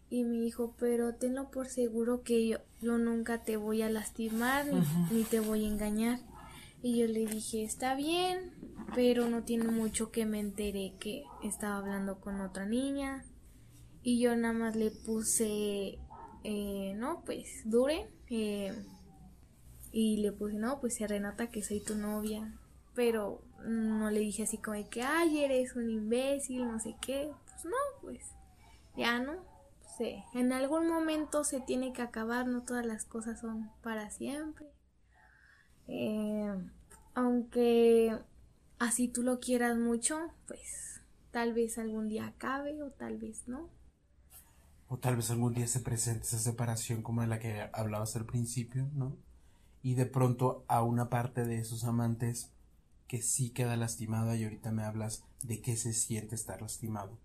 Y 0.08 0.24
me 0.24 0.40
dijo, 0.40 0.74
pero 0.78 1.14
tenlo 1.14 1.50
por 1.50 1.68
seguro 1.68 2.22
que 2.22 2.46
yo, 2.46 2.58
yo 2.80 2.96
nunca 2.98 3.42
te 3.42 3.56
voy 3.56 3.82
a 3.82 3.90
lastimar 3.90 4.66
ni, 4.66 4.80
ni 5.10 5.24
te 5.24 5.40
voy 5.40 5.64
a 5.64 5.68
engañar. 5.68 6.20
Y 6.82 6.98
yo 6.98 7.06
le 7.06 7.26
dije, 7.26 7.64
está 7.64 7.94
bien, 7.94 8.52
pero 8.94 9.28
no 9.28 9.42
tiene 9.44 9.68
mucho 9.68 10.10
que 10.10 10.26
me 10.26 10.40
enteré 10.40 10.94
que 11.00 11.24
estaba 11.42 11.78
hablando 11.78 12.20
con 12.20 12.40
otra 12.40 12.66
niña. 12.66 13.24
Y 14.02 14.20
yo 14.20 14.36
nada 14.36 14.54
más 14.54 14.76
le 14.76 14.90
puse, 14.90 15.98
eh, 16.44 16.94
no, 16.96 17.22
pues 17.24 17.62
dure. 17.64 18.08
eh, 18.30 18.72
y 19.92 20.18
le 20.18 20.30
puse, 20.30 20.54
no, 20.54 20.78
pues 20.80 20.96
se 20.96 21.06
renota 21.06 21.50
que 21.50 21.62
soy 21.62 21.80
tu 21.80 21.96
novia. 21.96 22.54
Pero 22.94 23.42
no 23.64 24.10
le 24.10 24.20
dije 24.20 24.42
así 24.44 24.58
como 24.58 24.76
de 24.76 24.88
que, 24.88 25.02
ay, 25.02 25.42
eres 25.42 25.74
un 25.74 25.90
imbécil, 25.90 26.66
no 26.66 26.78
sé 26.78 26.94
qué. 27.00 27.30
Pues 27.46 27.64
no, 27.64 27.76
pues 28.02 28.20
ya 28.96 29.18
no. 29.18 29.34
Sí. 29.96 30.22
En 30.34 30.52
algún 30.52 30.86
momento 30.88 31.42
se 31.44 31.60
tiene 31.60 31.92
que 31.94 32.02
acabar, 32.02 32.46
no 32.46 32.62
todas 32.62 32.84
las 32.84 33.06
cosas 33.06 33.40
son 33.40 33.70
para 33.82 34.10
siempre. 34.10 34.66
Eh, 35.88 36.54
aunque 37.14 38.18
así 38.78 39.08
tú 39.08 39.22
lo 39.22 39.40
quieras 39.40 39.76
mucho, 39.76 40.18
pues 40.46 41.00
tal 41.30 41.52
vez 41.52 41.78
algún 41.78 42.08
día 42.08 42.26
acabe 42.26 42.82
o 42.82 42.90
tal 42.90 43.18
vez 43.18 43.46
no. 43.46 43.68
O 44.88 44.98
tal 44.98 45.16
vez 45.16 45.30
algún 45.30 45.54
día 45.54 45.66
se 45.66 45.80
presente 45.80 46.26
esa 46.26 46.38
separación 46.38 47.02
como 47.02 47.20
de 47.20 47.26
la 47.26 47.38
que 47.38 47.68
hablabas 47.72 48.14
al 48.16 48.24
principio, 48.24 48.88
¿no? 48.94 49.16
Y 49.82 49.94
de 49.94 50.06
pronto 50.06 50.64
a 50.68 50.82
una 50.82 51.08
parte 51.08 51.44
de 51.44 51.58
esos 51.58 51.84
amantes 51.84 52.52
que 53.08 53.22
sí 53.22 53.50
queda 53.50 53.76
lastimada 53.76 54.36
y 54.36 54.44
ahorita 54.44 54.72
me 54.72 54.84
hablas 54.84 55.24
de 55.42 55.60
qué 55.60 55.76
se 55.76 55.92
siente 55.92 56.34
estar 56.34 56.62
lastimado. 56.62 57.18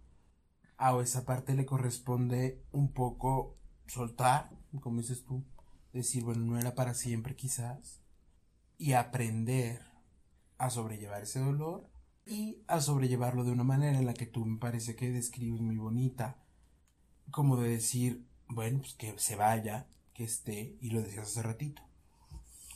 A 0.77 0.99
esa 1.01 1.25
parte 1.25 1.53
le 1.53 1.65
corresponde 1.65 2.61
un 2.71 2.91
poco 2.91 3.55
soltar, 3.87 4.49
como 4.79 5.01
dices 5.01 5.23
tú, 5.23 5.43
decir, 5.93 6.23
bueno, 6.23 6.45
no 6.45 6.59
era 6.59 6.75
para 6.75 6.93
siempre 6.93 7.35
quizás, 7.35 8.00
y 8.81 8.93
aprender 8.93 9.79
a 10.57 10.71
sobrellevar 10.71 11.21
ese 11.21 11.39
dolor 11.39 11.87
y 12.25 12.63
a 12.67 12.81
sobrellevarlo 12.81 13.43
de 13.43 13.51
una 13.51 13.63
manera 13.63 13.99
en 13.99 14.07
la 14.07 14.15
que 14.15 14.25
tú 14.25 14.43
me 14.43 14.57
parece 14.57 14.95
que 14.95 15.11
describes 15.11 15.61
muy 15.61 15.77
bonita, 15.77 16.37
como 17.29 17.57
de 17.57 17.69
decir, 17.69 18.25
bueno, 18.47 18.79
pues 18.79 18.95
que 18.95 19.13
se 19.19 19.35
vaya, 19.35 19.87
que 20.15 20.23
esté, 20.23 20.77
y 20.81 20.89
lo 20.89 21.01
decías 21.03 21.27
hace 21.27 21.43
ratito, 21.43 21.83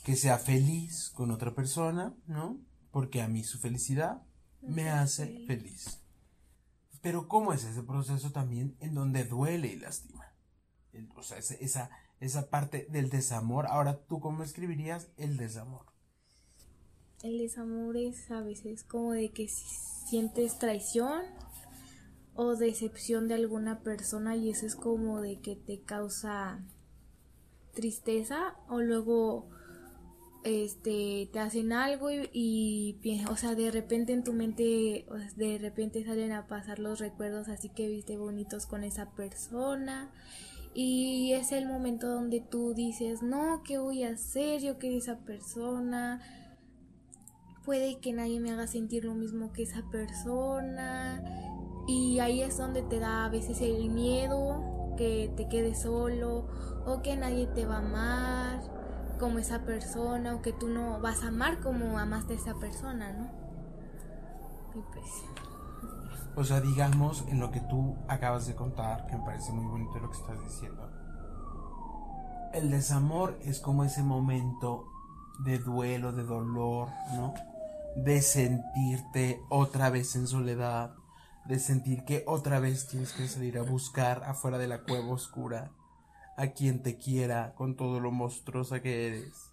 que 0.04 0.14
sea 0.14 0.38
feliz 0.38 1.10
con 1.10 1.32
otra 1.32 1.56
persona, 1.56 2.14
¿no? 2.28 2.56
Porque 2.92 3.20
a 3.20 3.26
mí 3.28 3.42
su 3.42 3.58
felicidad 3.58 4.22
me 4.62 4.88
hace 4.90 5.44
feliz. 5.48 6.00
Pero 7.02 7.26
¿cómo 7.26 7.52
es 7.52 7.64
ese 7.64 7.82
proceso 7.82 8.30
también 8.30 8.76
en 8.80 8.94
donde 8.94 9.24
duele 9.24 9.68
y 9.68 9.76
lastima? 9.76 10.24
El- 10.92 11.08
O 11.16 11.22
sea, 11.24 11.38
esa, 11.38 11.90
esa 12.20 12.48
parte 12.50 12.86
del 12.90 13.10
desamor. 13.10 13.66
Ahora, 13.66 13.98
¿tú 14.06 14.20
cómo 14.20 14.44
escribirías 14.44 15.08
el 15.16 15.36
desamor? 15.36 15.86
El 17.22 17.38
desamor 17.38 17.96
es 17.96 18.30
a 18.30 18.42
veces 18.42 18.84
como 18.84 19.12
de 19.12 19.30
que 19.30 19.48
si 19.48 19.64
sientes 20.06 20.58
traición 20.58 21.22
o 22.34 22.54
decepción 22.54 23.26
de 23.28 23.34
alguna 23.34 23.80
persona 23.80 24.36
y 24.36 24.50
eso 24.50 24.66
es 24.66 24.76
como 24.76 25.22
de 25.22 25.40
que 25.40 25.56
te 25.56 25.80
causa 25.80 26.60
tristeza 27.74 28.54
o 28.68 28.80
luego 28.80 29.48
este 30.44 31.28
te 31.32 31.40
hacen 31.40 31.72
algo 31.72 32.10
y, 32.10 32.28
y 32.32 33.24
o 33.28 33.36
sea 33.36 33.54
de 33.54 33.70
repente 33.70 34.12
en 34.12 34.22
tu 34.22 34.32
mente 34.32 35.06
de 35.36 35.58
repente 35.58 36.04
salen 36.04 36.32
a 36.32 36.46
pasar 36.46 36.78
los 36.78 37.00
recuerdos 37.00 37.48
así 37.48 37.68
que 37.68 37.88
viste 37.88 38.16
bonitos 38.16 38.66
con 38.66 38.84
esa 38.84 39.10
persona 39.10 40.12
y 40.72 41.32
es 41.32 41.50
el 41.52 41.66
momento 41.66 42.06
donde 42.06 42.40
tú 42.40 42.74
dices 42.74 43.22
no 43.22 43.62
qué 43.64 43.78
voy 43.78 44.04
a 44.04 44.10
hacer 44.10 44.60
yo 44.60 44.78
quería 44.78 44.98
esa 44.98 45.18
persona 45.18 46.20
puede 47.66 47.98
que 47.98 48.12
nadie 48.12 48.38
me 48.38 48.52
haga 48.52 48.68
sentir 48.68 49.04
lo 49.04 49.14
mismo 49.14 49.52
que 49.52 49.64
esa 49.64 49.82
persona 49.90 51.20
y 51.88 52.20
ahí 52.20 52.40
es 52.40 52.56
donde 52.56 52.82
te 52.82 53.00
da 53.00 53.24
a 53.24 53.28
veces 53.28 53.60
el 53.60 53.90
miedo 53.90 54.94
que 54.96 55.32
te 55.36 55.48
quedes 55.48 55.82
solo 55.82 56.46
o 56.86 57.02
que 57.02 57.16
nadie 57.16 57.48
te 57.48 57.66
va 57.66 57.76
a 57.76 57.78
amar 57.78 58.60
como 59.18 59.38
esa 59.38 59.64
persona 59.64 60.36
o 60.36 60.42
que 60.42 60.52
tú 60.52 60.68
no 60.68 61.00
vas 61.00 61.24
a 61.24 61.28
amar 61.28 61.60
como 61.60 61.98
amaste 61.98 62.34
a 62.34 62.36
esa 62.36 62.54
persona, 62.54 63.12
¿no? 63.12 63.30
Pues 64.72 65.06
O 66.36 66.44
sea, 66.44 66.60
digamos, 66.60 67.24
en 67.28 67.40
lo 67.40 67.50
que 67.50 67.60
tú 67.60 67.96
acabas 68.06 68.46
de 68.46 68.54
contar, 68.54 69.06
que 69.06 69.16
me 69.16 69.24
parece 69.24 69.52
muy 69.52 69.66
bonito 69.66 69.98
lo 69.98 70.10
que 70.10 70.16
estás 70.16 70.40
diciendo. 70.44 70.88
El 72.52 72.70
desamor 72.70 73.38
es 73.42 73.58
como 73.58 73.84
ese 73.84 74.02
momento 74.02 74.86
de 75.40 75.58
duelo, 75.58 76.12
de 76.12 76.22
dolor, 76.22 76.88
¿no? 77.14 77.34
De 77.96 78.22
sentirte 78.22 79.40
otra 79.48 79.90
vez 79.90 80.14
en 80.16 80.26
soledad, 80.26 80.94
de 81.46 81.58
sentir 81.58 82.04
que 82.04 82.24
otra 82.26 82.60
vez 82.60 82.86
tienes 82.88 83.12
que 83.12 83.26
salir 83.26 83.58
a 83.58 83.62
buscar 83.62 84.22
afuera 84.24 84.58
de 84.58 84.68
la 84.68 84.82
cueva 84.82 85.08
oscura 85.08 85.72
a 86.36 86.48
quien 86.48 86.82
te 86.82 86.98
quiera 86.98 87.54
con 87.54 87.76
todo 87.76 87.98
lo 88.00 88.10
monstruosa 88.12 88.82
que 88.82 89.06
eres. 89.06 89.50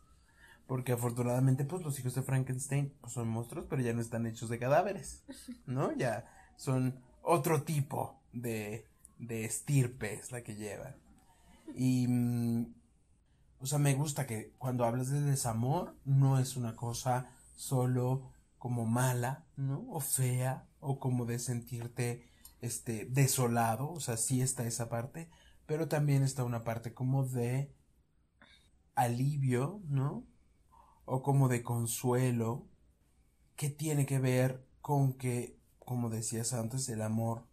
Porque 0.68 0.94
afortunadamente, 0.94 1.66
pues 1.66 1.84
los 1.84 1.98
hijos 2.00 2.16
de 2.16 2.22
Frankenstein 2.22 2.94
pues, 3.02 3.14
son 3.14 3.28
monstruos, 3.28 3.66
pero 3.70 3.82
ya 3.82 3.94
no 3.94 4.02
están 4.02 4.26
hechos 4.26 4.50
de 4.50 4.60
cadáveres, 4.60 5.24
¿no? 5.66 5.92
Ya 5.96 6.26
son 6.56 7.00
otro 7.22 7.64
tipo 7.64 8.20
de, 8.34 8.86
de 9.20 9.46
estirpe 9.46 10.14
es 10.14 10.32
la 10.32 10.42
que 10.42 10.56
llevan. 10.56 10.96
Y, 11.76 12.08
mm, 12.08 12.74
o 13.62 13.66
sea, 13.66 13.80
me 13.80 13.94
gusta 13.94 14.28
que 14.28 14.52
cuando 14.58 14.86
hablas 14.86 15.10
de 15.10 15.22
desamor 15.22 15.96
no 16.06 16.40
es 16.40 16.58
una 16.58 16.76
cosa 16.76 17.30
solo 17.56 18.33
como 18.64 18.86
mala, 18.86 19.46
¿no? 19.58 19.86
O 19.90 20.00
fea, 20.00 20.70
o 20.80 20.98
como 20.98 21.26
de 21.26 21.38
sentirte, 21.38 22.30
este, 22.62 23.04
desolado, 23.04 23.92
o 23.92 24.00
sea, 24.00 24.16
sí 24.16 24.42
está 24.42 24.66
esa 24.66 24.88
parte, 24.88 25.30
pero 25.66 25.90
también 25.90 26.24
está 26.24 26.46
una 26.46 26.64
parte 26.64 26.94
como 26.94 27.26
de 27.26 27.76
alivio, 28.96 29.82
¿no? 29.90 30.26
O 31.04 31.22
como 31.24 31.50
de 31.50 31.62
consuelo, 31.62 32.66
que 33.58 33.70
tiene 33.70 34.06
que 34.06 34.20
ver 34.20 34.66
con 34.80 35.12
que, 35.12 35.60
como 35.80 36.10
decías 36.10 36.54
antes, 36.54 36.88
el 36.88 37.02
amor 37.02 37.46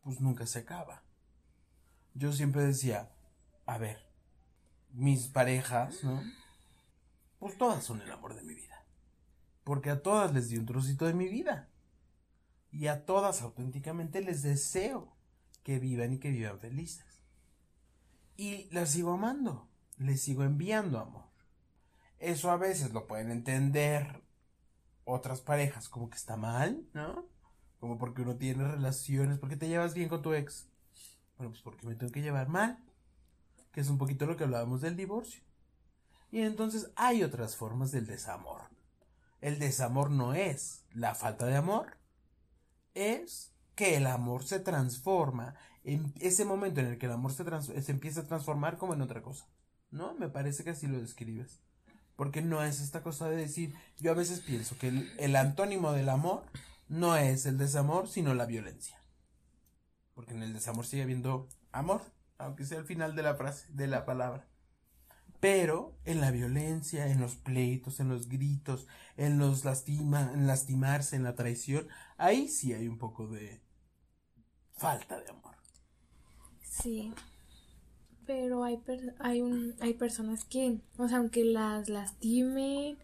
pues 0.00 0.20
nunca 0.20 0.46
se 0.46 0.60
acaba. 0.60 1.02
Yo 2.14 2.32
siempre 2.32 2.62
decía, 2.62 3.10
a 3.66 3.78
ver, 3.78 3.98
mis 4.92 5.26
parejas, 5.26 6.04
¿no? 6.04 6.22
Pues 7.40 7.58
todas 7.58 7.82
son 7.82 8.00
el 8.00 8.12
amor 8.12 8.36
de 8.36 8.44
mi 8.44 8.54
vida. 8.54 8.71
Porque 9.64 9.90
a 9.90 10.02
todas 10.02 10.32
les 10.32 10.48
di 10.48 10.56
un 10.58 10.66
trocito 10.66 11.06
de 11.06 11.14
mi 11.14 11.28
vida. 11.28 11.68
y 12.72 12.86
a 12.86 13.04
todas 13.04 13.42
auténticamente 13.42 14.22
les 14.22 14.42
deseo 14.42 15.14
que 15.62 15.78
vivan 15.78 16.14
y 16.14 16.18
que 16.18 16.30
vivan 16.30 16.58
felices. 16.58 17.22
Y 18.36 18.68
las 18.70 18.90
sigo 18.90 19.12
amando, 19.12 19.68
les 19.98 20.22
sigo 20.22 20.42
enviando 20.42 20.98
amor. 20.98 21.26
Eso 22.18 22.50
a 22.50 22.56
veces 22.56 22.92
lo 22.92 23.06
pueden 23.06 23.30
entender 23.30 24.22
otras 25.04 25.40
parejas 25.42 25.88
como 25.88 26.08
que 26.08 26.16
está 26.16 26.36
mal, 26.36 26.88
¿no? 26.94 27.26
Como 27.78 27.98
porque 27.98 28.22
uno 28.22 28.36
tiene 28.36 28.66
relaciones, 28.66 29.38
porque 29.38 29.56
te 29.56 29.68
llevas 29.68 29.94
bien 29.94 30.08
con 30.08 30.22
tu 30.22 30.32
ex. 30.32 30.66
Bueno, 31.36 31.50
pues 31.50 31.62
porque 31.62 31.86
me 31.86 31.94
tengo 31.94 32.12
que 32.12 32.22
llevar 32.22 32.48
mal. 32.48 32.78
Que 33.72 33.80
es 33.80 33.90
un 33.90 33.98
poquito 33.98 34.26
lo 34.26 34.36
que 34.36 34.44
hablábamos 34.44 34.80
del 34.80 34.96
divorcio. 34.96 35.42
Y 36.30 36.40
entonces 36.40 36.90
hay 36.96 37.22
otras 37.22 37.56
formas 37.56 37.90
del 37.90 38.06
desamor. 38.06 38.62
El 39.42 39.58
desamor 39.58 40.10
no 40.10 40.32
es 40.32 40.84
la 40.92 41.14
falta 41.14 41.44
de 41.44 41.56
amor, 41.56 41.98
es 42.94 43.52
que 43.74 43.96
el 43.96 44.06
amor 44.06 44.44
se 44.44 44.60
transforma 44.60 45.54
en 45.84 46.14
ese 46.20 46.44
momento 46.44 46.80
en 46.80 46.86
el 46.86 46.98
que 46.98 47.06
el 47.06 47.12
amor 47.12 47.32
se, 47.32 47.82
se 47.82 47.92
empieza 47.92 48.20
a 48.20 48.26
transformar 48.26 48.78
como 48.78 48.94
en 48.94 49.02
otra 49.02 49.20
cosa. 49.20 49.46
¿No? 49.90 50.14
Me 50.14 50.28
parece 50.28 50.64
que 50.64 50.70
así 50.70 50.86
lo 50.86 51.00
describes. 51.00 51.60
Porque 52.16 52.40
no 52.40 52.62
es 52.62 52.80
esta 52.80 53.02
cosa 53.02 53.28
de 53.28 53.36
decir, 53.36 53.74
yo 53.98 54.12
a 54.12 54.14
veces 54.14 54.40
pienso 54.40 54.78
que 54.78 54.88
el, 55.18 55.36
antónimo 55.36 55.92
del 55.92 56.08
amor 56.08 56.44
no 56.88 57.16
es 57.16 57.46
el 57.46 57.58
desamor, 57.58 58.08
sino 58.08 58.34
la 58.34 58.46
violencia. 58.46 58.96
Porque 60.14 60.34
en 60.34 60.42
el 60.42 60.52
desamor 60.52 60.86
sigue 60.86 61.02
habiendo 61.02 61.48
amor, 61.72 62.02
aunque 62.38 62.64
sea 62.64 62.78
el 62.78 62.84
final 62.84 63.16
de 63.16 63.22
la 63.22 63.34
frase, 63.34 63.66
de 63.72 63.86
la 63.86 64.04
palabra. 64.04 64.46
Pero 65.42 65.98
en 66.04 66.20
la 66.20 66.30
violencia, 66.30 67.08
en 67.08 67.20
los 67.20 67.34
pleitos, 67.34 67.98
en 67.98 68.08
los 68.08 68.28
gritos, 68.28 68.86
en 69.16 69.38
los 69.38 69.64
lastima, 69.64 70.30
en 70.32 70.46
lastimarse, 70.46 71.16
en 71.16 71.24
la 71.24 71.34
traición, 71.34 71.88
ahí 72.16 72.48
sí 72.48 72.72
hay 72.72 72.86
un 72.86 72.96
poco 72.96 73.26
de 73.26 73.60
falta 74.76 75.20
de 75.20 75.28
amor. 75.28 75.56
Sí 76.62 77.12
pero 78.26 78.64
hay, 78.64 78.80
hay, 79.18 79.40
un, 79.40 79.74
hay 79.80 79.94
personas 79.94 80.44
que, 80.44 80.78
o 80.96 81.08
sea, 81.08 81.18
aunque 81.18 81.44
las 81.44 81.88
lastimen 81.88 82.98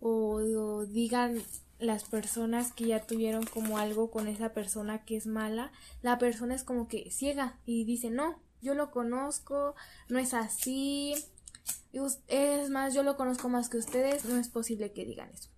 o, 0.00 0.86
digan 0.86 1.42
las 1.78 2.04
personas 2.04 2.72
que 2.72 2.86
ya 2.86 3.06
tuvieron 3.06 3.44
como 3.44 3.78
algo 3.78 4.10
con 4.10 4.28
esa 4.28 4.52
persona 4.52 5.04
que 5.04 5.16
es 5.16 5.26
mala, 5.26 5.72
la 6.02 6.18
persona 6.18 6.54
es 6.54 6.64
como 6.64 6.88
que 6.88 7.10
ciega 7.10 7.58
y 7.64 7.84
dice, 7.84 8.10
no, 8.10 8.38
yo 8.60 8.74
lo 8.74 8.90
conozco, 8.90 9.74
no 10.08 10.18
es 10.18 10.34
así, 10.34 11.14
es 12.28 12.70
más, 12.70 12.94
yo 12.94 13.02
lo 13.02 13.16
conozco 13.16 13.48
más 13.48 13.68
que 13.68 13.78
ustedes, 13.78 14.24
no 14.24 14.36
es 14.36 14.48
posible 14.48 14.92
que 14.92 15.04
digan 15.04 15.30
eso. 15.30 15.50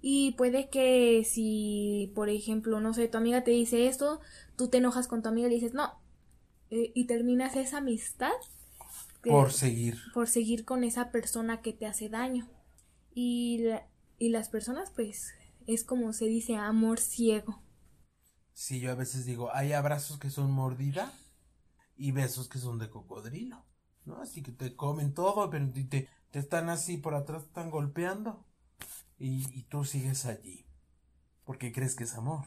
Y 0.00 0.32
puede 0.32 0.68
que 0.70 1.22
si, 1.24 2.10
por 2.16 2.28
ejemplo, 2.28 2.80
no 2.80 2.92
sé, 2.94 3.06
tu 3.06 3.16
amiga 3.18 3.44
te 3.44 3.52
dice 3.52 3.86
esto, 3.86 4.20
tú 4.56 4.68
te 4.68 4.78
enojas 4.78 5.06
con 5.06 5.22
tu 5.22 5.28
amiga 5.28 5.46
y 5.46 5.50
le 5.50 5.56
dices, 5.56 5.72
no, 5.72 6.00
eh, 6.70 6.90
y 6.94 7.06
terminas 7.06 7.54
esa 7.54 7.78
amistad 7.78 8.32
por 9.22 9.52
seguir. 9.52 9.98
por 10.12 10.28
seguir 10.28 10.64
con 10.64 10.82
esa 10.82 11.12
persona 11.12 11.60
que 11.62 11.72
te 11.72 11.86
hace 11.86 12.08
daño. 12.08 12.48
Y, 13.14 13.66
y 14.18 14.30
las 14.30 14.48
personas 14.48 14.90
pues 14.90 15.32
es 15.66 15.84
como 15.84 16.12
se 16.12 16.26
dice 16.26 16.56
amor 16.56 16.98
ciego. 16.98 17.62
Sí 18.52 18.80
yo 18.80 18.90
a 18.90 18.94
veces 18.94 19.26
digo 19.26 19.54
hay 19.54 19.72
abrazos 19.72 20.18
que 20.18 20.30
son 20.30 20.50
mordida 20.50 21.12
y 21.96 22.12
besos 22.12 22.48
que 22.48 22.58
son 22.58 22.78
de 22.78 22.90
cocodrilo 22.90 23.64
no 24.06 24.20
así 24.22 24.42
que 24.42 24.52
te 24.52 24.74
comen 24.76 25.14
todo 25.14 25.50
pero 25.50 25.68
te, 25.70 26.08
te 26.30 26.38
están 26.38 26.68
así 26.68 26.96
por 26.96 27.14
atrás 27.14 27.42
te 27.42 27.48
están 27.48 27.70
golpeando. 27.70 28.44
Y, 29.18 29.46
y 29.58 29.62
tú 29.64 29.84
sigues 29.84 30.26
allí. 30.26 30.66
Porque 31.44 31.72
crees 31.72 31.94
que 31.94 32.04
es 32.04 32.14
amor 32.14 32.44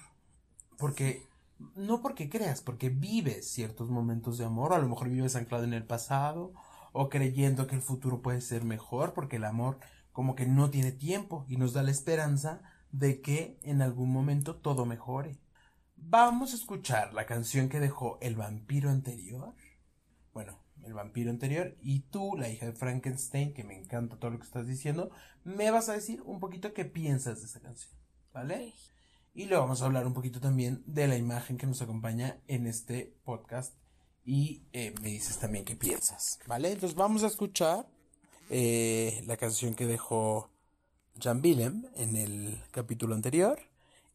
porque 0.79 1.27
no 1.75 2.01
porque 2.01 2.29
creas, 2.29 2.61
porque 2.61 2.89
vives 2.89 3.51
ciertos 3.51 3.89
momentos 3.89 4.37
de 4.37 4.45
amor, 4.45 4.73
a 4.73 4.79
lo 4.79 4.87
mejor 4.87 5.09
vives 5.09 5.35
anclado 5.35 5.65
en 5.65 5.74
el 5.74 5.85
pasado, 5.85 6.53
o 6.93 7.09
creyendo 7.09 7.67
que 7.67 7.75
el 7.75 7.81
futuro 7.81 8.22
puede 8.22 8.41
ser 8.41 8.63
mejor, 8.63 9.13
porque 9.13 9.35
el 9.35 9.43
amor 9.43 9.77
como 10.13 10.35
que 10.35 10.48
no 10.48 10.69
tiene 10.72 10.91
tiempo 10.91 11.45
y 11.48 11.57
nos 11.57 11.74
da 11.74 11.83
la 11.83 11.91
esperanza 11.91 12.61
de 12.91 13.22
que 13.22 13.59
en 13.61 13.81
algún 13.81 14.11
momento 14.11 14.55
todo 14.55 14.85
mejore. 14.85 15.37
Vamos 15.98 16.53
a 16.53 16.55
escuchar 16.55 17.13
la 17.13 17.25
canción 17.25 17.67
que 17.69 17.79
dejó 17.81 18.17
el 18.22 18.35
vampiro 18.35 18.89
anterior. 18.89 19.53
Bueno, 20.33 20.57
el 20.83 20.94
vampiro 20.94 21.29
anterior 21.29 21.75
y 21.81 22.01
tú, 22.01 22.35
la 22.37 22.50
hija 22.50 22.65
de 22.65 22.74
Frankenstein, 22.74 23.53
que 23.53 23.63
me 23.63 23.77
encanta 23.77 24.18
todo 24.18 24.31
lo 24.31 24.39
que 24.39 24.46
estás 24.46 24.68
diciendo, 24.68 25.11
me 25.44 25.72
vas 25.72 25.89
a 25.89 25.94
decir 25.94 26.22
un 26.24 26.39
poquito 26.39 26.74
qué 26.74 26.85
piensas 26.85 27.39
de 27.39 27.46
esa 27.46 27.59
canción, 27.59 27.94
¿vale? 28.33 28.74
Y 29.33 29.46
luego 29.46 29.63
vamos 29.63 29.81
a 29.81 29.85
hablar 29.85 30.05
un 30.05 30.13
poquito 30.13 30.39
también 30.39 30.83
de 30.85 31.07
la 31.07 31.18
imagen 31.18 31.57
que 31.57 31.68
nos 31.68 31.81
acompaña 31.81 32.37
en 32.48 32.68
este 32.68 33.15
podcast. 33.24 33.74
Y 34.25 34.63
eh, 34.74 34.94
me 35.01 35.09
dices 35.09 35.39
también 35.39 35.65
qué 35.65 35.75
piensas, 35.75 36.39
¿vale? 36.46 36.72
Entonces 36.72 36.96
vamos 36.96 37.24
a 37.24 37.27
escuchar 37.27 37.87
eh, 38.50 39.24
la 39.25 39.37
canción 39.37 39.75
que 39.75 39.85
dejó 39.85 40.51
Jan 41.20 41.42
Willem 41.44 41.85
en 41.96 42.15
el 42.15 42.61
capítulo 42.72 43.15
anterior 43.15 43.59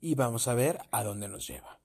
y 0.01 0.15
vamos 0.15 0.49
a 0.49 0.55
ver 0.55 0.81
a 0.91 1.03
dónde 1.03 1.29
nos 1.29 1.47
lleva. 1.47 1.81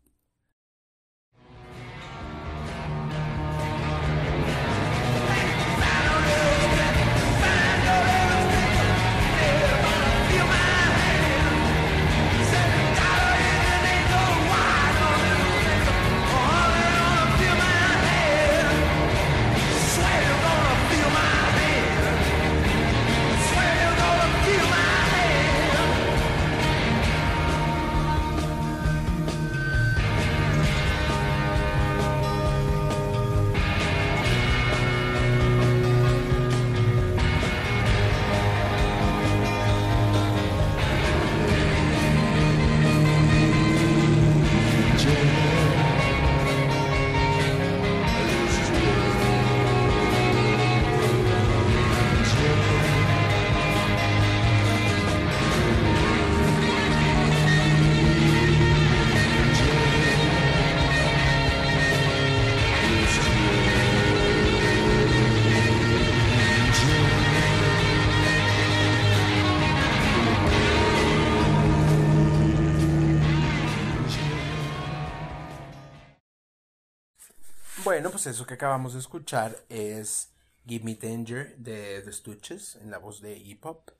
Bueno, 78.00 78.12
pues 78.12 78.28
eso 78.28 78.46
que 78.46 78.54
acabamos 78.54 78.94
de 78.94 79.00
escuchar 79.00 79.62
es 79.68 80.30
Give 80.66 80.86
Me 80.86 80.96
Danger 80.96 81.58
de 81.58 82.02
The 82.02 82.14
Stooges 82.14 82.78
en 82.78 82.92
la 82.92 82.98
voz 82.98 83.20
de 83.20 83.38
hip 83.38 83.66
hop. 83.66 83.92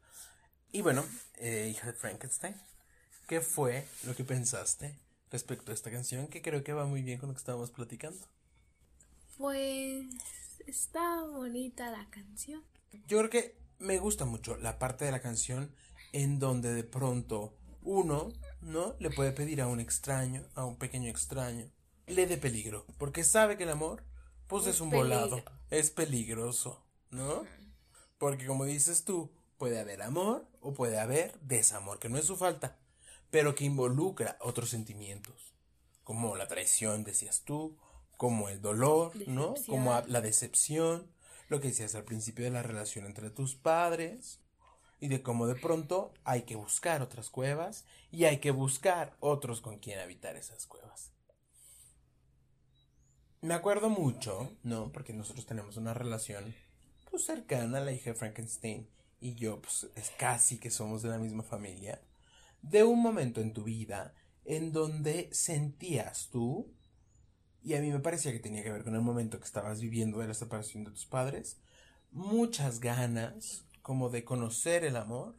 Y 0.72 0.80
bueno, 0.82 1.04
eh, 1.36 1.68
hija 1.70 1.88
de 1.88 1.92
Frankenstein, 1.92 2.56
¿qué 3.28 3.42
fue 3.42 3.86
lo 4.06 4.16
que 4.16 4.24
pensaste 4.24 4.98
respecto 5.32 5.72
a 5.72 5.74
esta 5.74 5.92
canción? 5.92 6.28
Que 6.28 6.42
creo 6.42 6.64
que 6.64 6.72
va 6.72 6.86
muy 6.86 7.02
bien 7.02 7.20
con 7.20 7.28
lo 7.28 7.36
que 7.36 7.40
estábamos 7.40 7.72
platicando. 7.72 8.26
Pues 9.38 10.06
está 10.66 11.22
bonita 11.24 11.92
la 11.92 12.10
canción. 12.10 12.64
Yo 13.06 13.18
creo 13.18 13.30
que 13.30 13.58
me 13.80 14.00
gusta 14.00 14.24
mucho 14.24 14.56
la 14.56 14.80
parte 14.80 15.04
de 15.04 15.12
la 15.12 15.22
canción 15.22 15.76
en 16.14 16.40
donde 16.40 16.74
de 16.74 16.86
pronto 16.86 17.54
uno, 17.82 18.32
¿no? 18.62 18.96
Le 19.00 19.10
puede 19.10 19.34
pedir 19.34 19.60
a 19.62 19.68
un 19.68 19.82
extraño, 19.82 20.46
a 20.56 20.64
un 20.64 20.78
pequeño 20.78 21.10
extraño, 21.10 21.70
le 22.10 22.28
dé 22.28 22.38
peligro, 22.38 22.86
porque 22.98 23.24
sabe 23.24 23.58
que 23.58 23.64
el 23.64 23.70
amor, 23.70 24.04
pues 24.48 24.68
es, 24.68 24.82
un 24.82 24.90
volado, 24.90 25.44
es 25.70 25.92
peligroso, 25.92 26.84
¿no? 27.12 27.46
Porque 28.18 28.46
como 28.46 28.66
dices 28.66 29.06
tú, 29.06 29.32
puede 29.58 29.80
haber 29.80 30.02
amor 30.02 30.48
o 30.62 30.74
puede 30.74 31.00
haber 31.00 31.40
desamor, 31.42 32.00
que 32.00 32.10
no 32.10 32.18
es 32.18 32.26
su 32.26 32.36
falta, 32.36 32.78
pero 33.30 33.56
que 33.56 33.66
involucra 33.66 34.38
otros 34.42 34.70
sentimientos, 34.70 35.54
como 36.04 36.36
la 36.36 36.48
traición, 36.48 37.04
decías 37.04 37.44
tú, 37.46 37.78
como 38.18 38.50
el 38.50 38.62
dolor, 38.62 39.14
¿no? 39.28 39.54
Como 39.68 40.02
la 40.08 40.22
decepción, 40.22 41.08
lo 41.48 41.62
que 41.62 41.70
decías 41.70 41.96
al 41.96 42.04
principio 42.04 42.46
de 42.46 42.52
la 42.52 42.64
relación 42.64 43.06
entre 43.06 43.30
tus 43.30 43.56
padres, 43.56 44.40
y 45.00 45.08
de 45.08 45.22
cómo 45.22 45.48
de 45.48 45.56
pronto 45.56 46.14
hay 46.24 46.44
que 46.44 46.56
buscar 46.56 47.02
otras 47.02 47.30
cuevas 47.30 47.86
y 48.12 48.26
hay 48.26 48.40
que 48.40 48.52
buscar 48.52 49.16
otros 49.20 49.62
con 49.62 49.80
quien 49.80 50.00
habitar 50.00 50.36
esas 50.36 50.66
cuevas. 50.66 51.12
Me 53.42 53.54
acuerdo 53.54 53.90
mucho, 53.90 54.52
¿no? 54.64 54.92
Porque 54.92 55.14
nosotros 55.14 55.46
tenemos 55.46 55.78
una 55.78 55.94
relación 55.94 56.54
pues 57.10 57.24
cercana, 57.24 57.80
la 57.80 57.94
hija 57.94 58.10
de 58.10 58.16
Frankenstein 58.16 58.90
y 59.22 59.36
yo 59.36 59.62
pues 59.62 59.88
es 59.96 60.12
casi 60.18 60.60
que 60.60 60.70
somos 60.70 61.04
de 61.04 61.10
la 61.10 61.18
misma 61.18 61.44
familia, 61.44 62.02
de 62.62 62.84
un 62.84 63.02
momento 63.02 63.40
en 63.40 63.54
tu 63.54 63.64
vida 63.64 64.14
en 64.44 64.74
donde 64.74 65.30
sentías 65.32 66.28
tú, 66.30 66.70
y 67.64 67.76
a 67.76 67.82
mí 67.82 67.90
me 67.92 68.00
parecía 68.00 68.34
que 68.34 68.40
tenía 68.40 68.62
que 68.62 68.74
ver 68.74 68.84
con 68.84 68.96
el 68.96 69.02
momento 69.02 69.40
que 69.40 69.46
estabas 69.46 69.80
viviendo 69.80 70.20
de 70.20 70.28
la 70.28 70.34
separación 70.34 70.84
de 70.84 70.92
tus 70.92 71.06
padres, 71.06 71.62
muchas 72.12 72.82
ganas 72.82 73.64
como 73.82 74.10
de 74.10 74.26
conocer 74.26 74.84
el 74.84 74.98
amor 74.98 75.38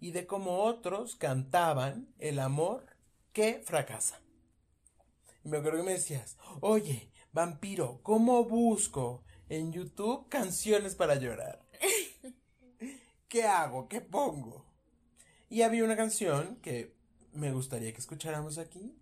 y 0.00 0.12
de 0.12 0.26
cómo 0.26 0.62
otros 0.62 1.16
cantaban 1.16 2.08
el 2.18 2.38
amor 2.38 2.86
que 3.34 3.60
fracasa. 3.62 4.22
Y 5.44 5.50
me 5.50 5.58
acuerdo 5.58 5.80
que 5.80 5.86
me 5.86 5.92
decías, 5.92 6.38
oye, 6.60 7.11
vampiro, 7.32 8.00
¿cómo 8.02 8.44
busco 8.44 9.24
en 9.48 9.72
YouTube 9.72 10.28
canciones 10.28 10.94
para 10.94 11.14
llorar? 11.14 11.62
¿Qué 13.28 13.44
hago? 13.44 13.88
¿Qué 13.88 14.00
pongo? 14.00 14.66
Y 15.48 15.62
había 15.62 15.84
una 15.84 15.96
canción 15.96 16.56
que 16.56 16.94
me 17.32 17.52
gustaría 17.52 17.92
que 17.92 18.00
escucháramos 18.00 18.58
aquí 18.58 18.94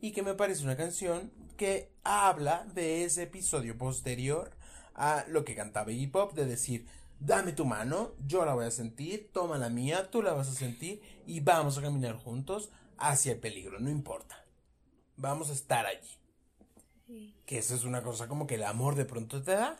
y 0.00 0.12
que 0.12 0.22
me 0.22 0.34
parece 0.34 0.64
una 0.64 0.76
canción 0.76 1.30
que 1.56 1.92
habla 2.02 2.66
de 2.74 3.04
ese 3.04 3.24
episodio 3.24 3.76
posterior 3.76 4.50
a 4.94 5.24
lo 5.28 5.44
que 5.44 5.54
cantaba 5.54 5.92
Iggy 5.92 6.06
Pop 6.06 6.32
de 6.32 6.46
decir, 6.46 6.86
dame 7.20 7.52
tu 7.52 7.66
mano, 7.66 8.12
yo 8.26 8.44
la 8.46 8.54
voy 8.54 8.64
a 8.64 8.70
sentir, 8.70 9.30
toma 9.32 9.58
la 9.58 9.68
mía, 9.68 10.10
tú 10.10 10.22
la 10.22 10.32
vas 10.32 10.48
a 10.48 10.54
sentir 10.54 11.02
y 11.26 11.40
vamos 11.40 11.76
a 11.76 11.82
caminar 11.82 12.16
juntos 12.16 12.70
hacia 12.96 13.32
el 13.32 13.40
peligro, 13.40 13.78
no 13.78 13.90
importa. 13.90 14.44
Vamos 15.16 15.50
a 15.50 15.54
estar 15.54 15.86
allí. 15.86 16.25
Que 17.46 17.58
eso 17.58 17.74
es 17.74 17.84
una 17.84 18.02
cosa 18.02 18.28
como 18.28 18.46
que 18.46 18.56
el 18.56 18.64
amor 18.64 18.94
de 18.94 19.04
pronto 19.04 19.42
te 19.42 19.52
da. 19.52 19.76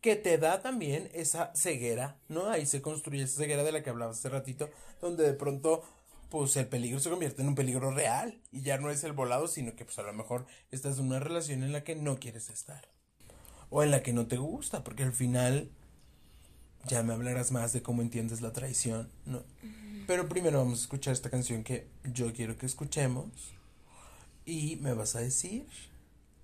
Que 0.00 0.16
te 0.16 0.38
da 0.38 0.62
también 0.62 1.10
esa 1.12 1.52
ceguera, 1.54 2.16
¿no? 2.28 2.48
Ahí 2.48 2.66
se 2.66 2.82
construye 2.82 3.24
esa 3.24 3.38
ceguera 3.38 3.64
de 3.64 3.72
la 3.72 3.82
que 3.82 3.90
hablabas 3.90 4.18
hace 4.18 4.28
ratito, 4.28 4.70
donde 5.00 5.24
de 5.24 5.32
pronto, 5.32 5.82
pues 6.30 6.56
el 6.56 6.68
peligro 6.68 7.00
se 7.00 7.10
convierte 7.10 7.42
en 7.42 7.48
un 7.48 7.54
peligro 7.54 7.90
real. 7.90 8.40
Y 8.52 8.62
ya 8.62 8.78
no 8.78 8.90
es 8.90 9.02
el 9.04 9.12
volado, 9.12 9.48
sino 9.48 9.74
que 9.74 9.84
pues 9.84 9.98
a 9.98 10.02
lo 10.02 10.12
mejor 10.12 10.46
estás 10.70 10.98
en 10.98 11.06
una 11.06 11.18
relación 11.18 11.62
en 11.62 11.72
la 11.72 11.82
que 11.82 11.96
no 11.96 12.18
quieres 12.18 12.50
estar. 12.50 12.88
O 13.70 13.82
en 13.82 13.90
la 13.90 14.02
que 14.02 14.12
no 14.12 14.26
te 14.26 14.36
gusta, 14.36 14.84
porque 14.84 15.02
al 15.02 15.12
final 15.12 15.70
ya 16.86 17.02
me 17.02 17.12
hablarás 17.12 17.50
más 17.52 17.72
de 17.72 17.82
cómo 17.82 18.02
entiendes 18.02 18.40
la 18.40 18.52
traición, 18.52 19.10
¿no? 19.26 19.42
Pero 20.06 20.28
primero 20.28 20.58
vamos 20.58 20.78
a 20.78 20.82
escuchar 20.82 21.12
esta 21.12 21.28
canción 21.28 21.64
que 21.64 21.86
yo 22.04 22.32
quiero 22.32 22.56
que 22.56 22.66
escuchemos 22.66 23.52
y 24.46 24.76
me 24.76 24.94
vas 24.94 25.16
a 25.16 25.20
decir 25.20 25.66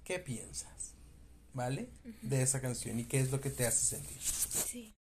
qué 0.04 0.18
piensas, 0.18 0.94
¿vale? 1.54 1.88
De 2.22 2.42
esa 2.42 2.60
canción 2.60 2.98
y 3.00 3.04
qué 3.04 3.20
es 3.20 3.32
lo 3.32 3.40
que 3.40 3.50
te 3.50 3.66
hace 3.66 3.96
sentir. 3.96 4.20
Sí. 4.20 4.94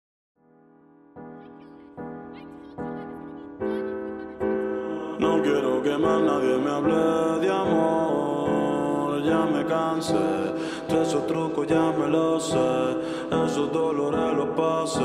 No 5.19 5.41
quiero 5.43 5.83
que 5.83 5.97
más 5.97 6.21
nadie 6.21 6.57
me 6.57 6.69
hable 6.71 7.45
de 7.45 7.51
amor, 7.51 9.23
ya 9.23 9.45
me 9.45 9.65
cansé, 9.65 10.13
de 10.13 11.01
esos 11.03 11.27
trucos 11.27 11.67
ya 11.67 11.91
me 11.91 12.07
los 12.07 12.47
sé, 12.47 13.45
esos 13.45 13.71
dolores 13.71 14.37
los 14.37 14.49
pasé, 14.55 15.01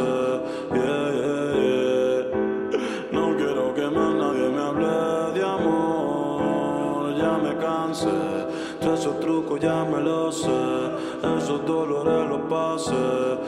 yeah, 0.75 1.11
yeah, 1.13 1.55
yeah. 1.55 1.88
Ya 9.61 9.85
me 9.85 10.01
los 10.01 10.43
sé, 10.43 11.37
esos 11.37 11.65
dolores 11.67 12.29
los 12.29 12.41
pasé. 12.43 13.39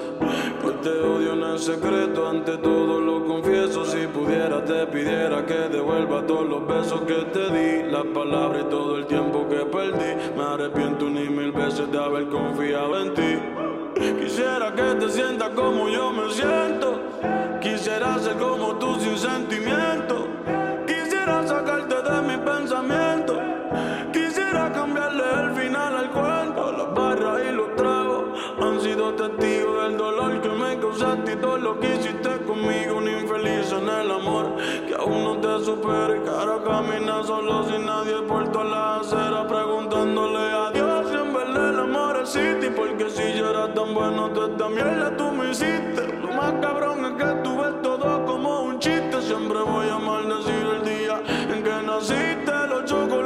Pues 0.63 0.81
te 0.83 0.91
odio 0.91 1.33
en 1.35 1.43
el 1.43 1.59
secreto, 1.59 2.29
ante 2.29 2.59
todo 2.59 3.01
lo 3.01 3.25
confieso. 3.27 3.85
Si 3.85 4.07
pudiera, 4.07 4.65
te 4.65 4.87
pidiera 4.87 5.45
que 5.47 5.69
devuelva 5.69 6.27
todos 6.27 6.49
los 6.49 6.67
besos 6.67 7.01
que 7.03 7.25
te 7.33 7.51
di, 7.51 7.91
las 7.91 8.05
palabras 8.07 8.65
y 8.67 8.71
todo 8.71 8.99
el 8.99 9.07
tiempo 9.07 9.49
que 9.49 9.65
perdí. 9.67 10.37
Me 10.37 10.43
arrepiento 10.43 11.09
ni 11.09 11.29
mil 11.29 11.53
veces 11.53 11.91
de 11.91 11.99
haber 11.99 12.29
confiado 12.29 13.01
en 13.01 13.15
ti. 13.15 13.39
Quisiera 14.21 14.75
que 14.75 14.95
te 14.99 15.09
sientas 15.11 15.51
como 15.51 15.89
yo 15.89 16.11
me 16.13 16.31
siento. 16.31 17.01
Quisiera 17.61 18.19
ser 18.19 18.37
como 18.37 18.77
tú 18.77 18.99
sin 19.01 19.17
sentimiento. 19.17 20.30
Lo 31.71 31.79
que 31.79 31.95
hiciste 31.95 32.31
conmigo. 32.47 32.97
Un 32.97 33.09
infeliz 33.09 33.73
en 33.73 33.89
el 33.89 34.11
amor 34.11 34.57
que 34.87 34.95
aún 34.95 35.23
no 35.25 35.35
te 35.41 35.65
supera. 35.65 36.17
Y 36.17 36.21
cara 36.21 36.57
camina 36.65 37.23
solo 37.23 37.65
sin 37.69 37.87
nadie 37.87 38.17
por 38.27 38.51
toda 38.51 38.65
la 38.65 38.97
acera 38.97 39.47
preguntándole 39.47 40.45
a 40.63 40.71
Dios 40.73 41.09
si 41.11 41.17
en 41.17 41.33
verdad 41.33 41.71
el 41.71 41.81
amor 41.81 42.17
existe. 42.21 42.71
Porque 42.73 43.09
si 43.11 43.39
yo 43.39 43.51
era 43.51 43.73
tan 43.73 43.95
bueno, 43.95 44.31
toda 44.31 44.49
esta 44.51 44.69
mierda 44.69 45.17
tú 45.17 45.31
me 45.31 45.51
hiciste. 45.51 46.03
Lo 46.23 46.33
más 46.33 46.53
cabrón 46.61 47.05
es 47.05 47.13
que 47.23 47.31
tú 47.45 47.57
ves 47.61 47.83
todo 47.83 48.25
como 48.27 48.63
un 48.63 48.79
chiste. 48.79 49.23
Siempre 49.23 49.59
voy 49.63 49.89
a 49.89 49.99
maldecir 49.99 50.67
el 50.77 50.83
día 50.85 51.23
en 51.55 51.63
que 51.63 51.83
naciste. 51.87 52.53
Los 52.69 52.85
chocolates 52.87 53.20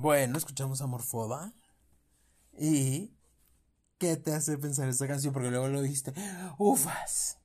Bueno, 0.00 0.38
escuchamos 0.38 0.80
a 0.80 0.86
Morfoda. 0.86 1.52
¿Y 2.58 3.12
qué 3.98 4.16
te 4.16 4.32
hace 4.32 4.56
pensar 4.56 4.88
esta 4.88 5.06
canción? 5.06 5.34
Porque 5.34 5.50
luego 5.50 5.68
lo 5.68 5.82
dijiste, 5.82 6.14
ufas. 6.56 7.36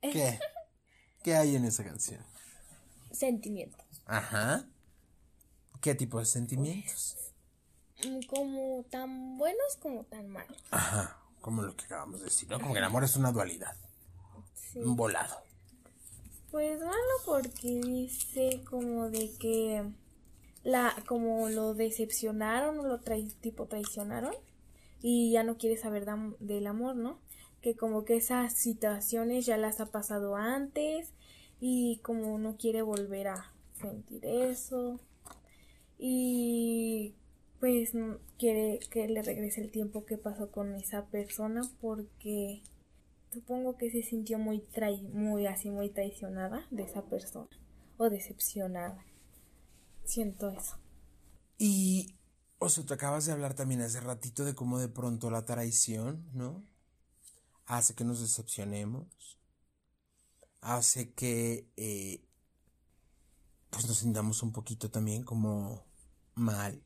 ¿Qué? 0.00 0.38
¿Qué 1.22 1.36
hay 1.36 1.54
en 1.54 1.66
esa 1.66 1.84
canción? 1.84 2.24
Sentimientos. 3.10 3.84
Ajá. 4.06 4.64
¿Qué 5.82 5.94
tipo 5.94 6.18
de 6.18 6.24
sentimientos? 6.24 7.18
Como 8.26 8.84
tan 8.90 9.36
buenos 9.36 9.76
como 9.76 10.04
tan 10.04 10.28
malos. 10.30 10.56
Ajá, 10.70 11.18
como 11.42 11.60
lo 11.60 11.76
que 11.76 11.84
acabamos 11.84 12.20
de 12.20 12.24
decir, 12.24 12.48
¿no? 12.48 12.58
Como 12.58 12.72
que 12.72 12.78
el 12.78 12.86
amor 12.86 13.04
es 13.04 13.16
una 13.16 13.32
dualidad, 13.32 13.76
Sí. 14.54 14.78
un 14.78 14.96
volado. 14.96 15.42
Pues 16.50 16.80
malo 16.80 16.96
porque 17.26 17.82
dice 17.84 18.64
como 18.64 19.10
de 19.10 19.36
que 19.36 19.92
la 20.64 20.94
como 21.06 21.48
lo 21.48 21.74
decepcionaron 21.74 22.78
o 22.78 22.86
lo 22.86 23.00
tipo 23.40 23.66
traicionaron 23.66 24.34
y 25.00 25.32
ya 25.32 25.42
no 25.42 25.58
quiere 25.58 25.76
saber 25.76 26.06
del 26.38 26.66
amor, 26.66 26.96
¿no? 26.96 27.18
Que 27.60 27.76
como 27.76 28.04
que 28.04 28.16
esas 28.16 28.54
situaciones 28.54 29.46
ya 29.46 29.56
las 29.56 29.80
ha 29.80 29.86
pasado 29.86 30.36
antes 30.36 31.12
y 31.60 31.98
como 32.02 32.38
no 32.38 32.56
quiere 32.56 32.82
volver 32.82 33.28
a 33.28 33.52
sentir 33.80 34.24
eso 34.24 35.00
y 35.98 37.14
pues 37.60 37.92
quiere 38.38 38.80
que 38.90 39.08
le 39.08 39.22
regrese 39.22 39.60
el 39.60 39.70
tiempo 39.70 40.04
que 40.04 40.18
pasó 40.18 40.50
con 40.50 40.74
esa 40.74 41.06
persona 41.06 41.62
porque 41.80 42.62
Supongo 43.32 43.78
que 43.78 43.90
se 43.90 44.02
sintió 44.02 44.38
muy 44.38 44.58
trai 44.58 45.00
muy 45.04 45.46
así 45.46 45.70
muy 45.70 45.88
traicionada 45.88 46.66
de 46.70 46.82
esa 46.82 47.00
persona 47.00 47.48
o 47.96 48.10
decepcionada. 48.10 49.02
Siento 50.04 50.50
eso. 50.50 50.78
Y, 51.58 52.16
o 52.58 52.68
sea, 52.68 52.84
tú 52.84 52.94
acabas 52.94 53.26
de 53.26 53.32
hablar 53.32 53.54
también 53.54 53.82
hace 53.82 54.00
ratito 54.00 54.44
de 54.44 54.54
cómo 54.54 54.78
de 54.78 54.88
pronto 54.88 55.30
la 55.30 55.44
traición, 55.44 56.28
¿no? 56.32 56.64
Hace 57.66 57.94
que 57.94 58.04
nos 58.04 58.20
decepcionemos. 58.20 59.38
Hace 60.60 61.12
que, 61.12 61.70
eh, 61.76 62.24
pues 63.70 63.86
nos 63.86 63.98
sintamos 63.98 64.42
un 64.42 64.52
poquito 64.52 64.90
también 64.90 65.22
como 65.22 65.84
mal. 66.34 66.82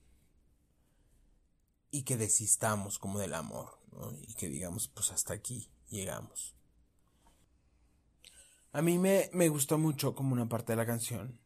Y 1.90 2.02
que 2.02 2.16
desistamos 2.16 2.98
como 2.98 3.18
del 3.18 3.34
amor, 3.34 3.80
¿no? 3.92 4.12
Y 4.12 4.34
que 4.34 4.48
digamos, 4.48 4.88
pues 4.88 5.10
hasta 5.10 5.34
aquí 5.34 5.70
llegamos. 5.88 6.54
A 8.72 8.82
mí 8.82 8.98
me, 8.98 9.30
me 9.32 9.48
gustó 9.48 9.78
mucho 9.78 10.14
como 10.14 10.34
una 10.34 10.48
parte 10.48 10.72
de 10.72 10.76
la 10.76 10.86
canción 10.86 11.45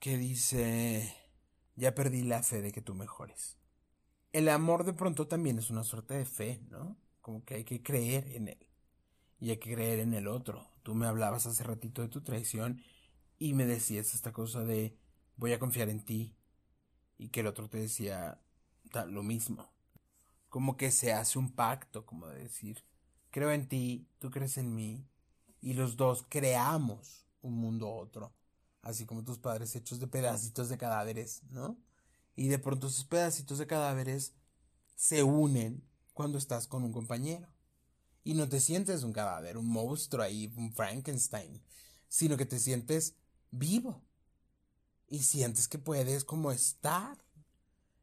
que 0.00 0.18
dice, 0.18 1.14
ya 1.76 1.94
perdí 1.94 2.22
la 2.22 2.42
fe 2.42 2.62
de 2.62 2.72
que 2.72 2.82
tú 2.82 2.94
mejores. 2.94 3.58
El 4.32 4.48
amor 4.48 4.84
de 4.84 4.92
pronto 4.92 5.28
también 5.28 5.58
es 5.58 5.70
una 5.70 5.84
suerte 5.84 6.14
de 6.14 6.24
fe, 6.24 6.60
¿no? 6.70 6.96
Como 7.20 7.44
que 7.44 7.54
hay 7.54 7.64
que 7.64 7.82
creer 7.82 8.26
en 8.34 8.48
él. 8.48 8.66
Y 9.38 9.50
hay 9.50 9.58
que 9.58 9.72
creer 9.74 10.00
en 10.00 10.14
el 10.14 10.26
otro 10.26 10.70
tú 10.82 10.94
me 10.94 11.06
hablabas 11.06 11.46
hace 11.46 11.64
ratito 11.64 12.02
de 12.02 12.08
tu 12.08 12.22
traición 12.22 12.82
y 13.38 13.54
me 13.54 13.66
decías 13.66 14.14
esta 14.14 14.32
cosa 14.32 14.64
de 14.64 14.96
voy 15.36 15.52
a 15.52 15.58
confiar 15.58 15.88
en 15.88 16.04
ti 16.04 16.34
y 17.18 17.28
que 17.28 17.40
el 17.40 17.46
otro 17.46 17.68
te 17.68 17.78
decía 17.78 18.40
lo 19.08 19.22
mismo. 19.22 19.72
Como 20.48 20.76
que 20.76 20.90
se 20.90 21.12
hace 21.12 21.38
un 21.38 21.52
pacto, 21.52 22.04
como 22.04 22.26
de 22.26 22.40
decir, 22.42 22.84
creo 23.30 23.52
en 23.52 23.68
ti, 23.68 24.08
tú 24.18 24.30
crees 24.30 24.58
en 24.58 24.74
mí 24.74 25.06
y 25.60 25.74
los 25.74 25.96
dos 25.96 26.26
creamos 26.28 27.24
un 27.42 27.56
mundo 27.56 27.90
otro, 27.90 28.34
así 28.82 29.06
como 29.06 29.24
tus 29.24 29.38
padres 29.38 29.74
hechos 29.76 30.00
de 30.00 30.06
pedacitos 30.06 30.68
de 30.68 30.78
cadáveres, 30.78 31.42
¿no? 31.50 31.76
Y 32.36 32.48
de 32.48 32.58
pronto 32.58 32.86
esos 32.86 33.04
pedacitos 33.04 33.58
de 33.58 33.66
cadáveres 33.66 34.32
se 34.96 35.22
unen 35.22 35.82
cuando 36.14 36.38
estás 36.38 36.66
con 36.66 36.84
un 36.84 36.92
compañero. 36.92 37.48
Y 38.22 38.34
no 38.34 38.48
te 38.48 38.60
sientes 38.60 39.02
un 39.02 39.12
cadáver, 39.12 39.56
un 39.56 39.66
monstruo 39.66 40.22
ahí, 40.22 40.52
un 40.56 40.72
Frankenstein, 40.72 41.62
sino 42.08 42.36
que 42.36 42.46
te 42.46 42.58
sientes 42.58 43.14
vivo. 43.50 44.02
Y 45.08 45.20
sientes 45.20 45.68
que 45.68 45.78
puedes 45.78 46.24
como 46.24 46.52
estar 46.52 47.18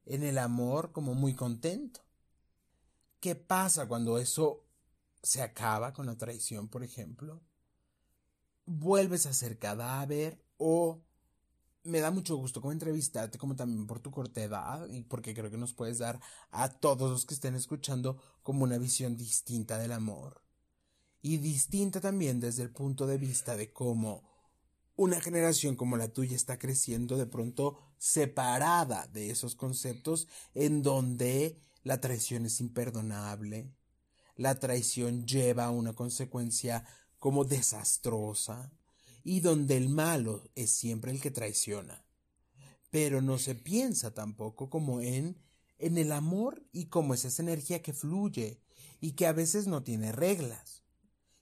en 0.05 0.23
el 0.23 0.37
amor 0.37 0.91
como 0.91 1.13
muy 1.13 1.35
contento. 1.35 2.01
¿Qué 3.19 3.35
pasa 3.35 3.87
cuando 3.87 4.17
eso 4.17 4.63
se 5.23 5.41
acaba 5.41 5.93
con 5.93 6.05
la 6.05 6.17
traición, 6.17 6.67
por 6.67 6.83
ejemplo? 6.83 7.41
Vuelves 8.65 9.25
a 9.25 9.33
ser 9.33 9.57
cadáver 9.57 10.43
o 10.57 11.01
me 11.83 11.99
da 12.01 12.11
mucho 12.11 12.35
gusto 12.35 12.61
como 12.61 12.73
entrevistarte, 12.73 13.37
como 13.37 13.55
también 13.55 13.87
por 13.87 13.99
tu 13.99 14.11
corta 14.11 14.43
edad 14.43 14.87
y 14.89 15.03
porque 15.03 15.33
creo 15.33 15.49
que 15.49 15.57
nos 15.57 15.73
puedes 15.73 15.99
dar 15.99 16.19
a 16.51 16.69
todos 16.69 17.09
los 17.09 17.25
que 17.25 17.33
estén 17.33 17.55
escuchando 17.55 18.17
como 18.43 18.63
una 18.63 18.77
visión 18.77 19.15
distinta 19.15 19.77
del 19.77 19.93
amor. 19.93 20.41
Y 21.21 21.37
distinta 21.37 22.01
también 22.01 22.39
desde 22.39 22.63
el 22.63 22.71
punto 22.71 23.07
de 23.07 23.17
vista 23.17 23.55
de 23.55 23.71
cómo 23.71 24.23
una 24.95 25.21
generación 25.21 25.75
como 25.75 25.95
la 25.95 26.09
tuya 26.09 26.35
está 26.35 26.57
creciendo 26.57 27.17
de 27.17 27.27
pronto 27.27 27.77
separada 27.97 29.07
de 29.07 29.29
esos 29.29 29.55
conceptos 29.55 30.27
en 30.53 30.81
donde 30.81 31.61
la 31.83 32.01
traición 32.01 32.45
es 32.45 32.59
imperdonable, 32.59 33.71
la 34.35 34.59
traición 34.59 35.25
lleva 35.25 35.65
a 35.65 35.71
una 35.71 35.93
consecuencia 35.93 36.83
como 37.19 37.45
desastrosa, 37.45 38.71
y 39.27 39.41
donde 39.41 39.75
el 39.75 39.89
malo 39.89 40.49
es 40.55 40.71
siempre 40.71 41.11
el 41.11 41.19
que 41.19 41.31
traiciona. 41.31 42.05
Pero 42.89 43.21
no 43.21 43.37
se 43.37 43.55
piensa 43.55 44.13
tampoco 44.13 44.69
como 44.69 45.01
en 45.01 45.37
en 45.79 45.97
el 45.97 46.13
amor 46.13 46.65
y 46.71 46.85
como 46.85 47.13
es 47.13 47.25
esa 47.25 47.41
energía 47.43 47.81
que 47.81 47.91
fluye 47.91 48.61
y 49.01 49.11
que 49.11 49.27
a 49.27 49.33
veces 49.33 49.67
no 49.67 49.83
tiene 49.83 50.13
reglas 50.13 50.81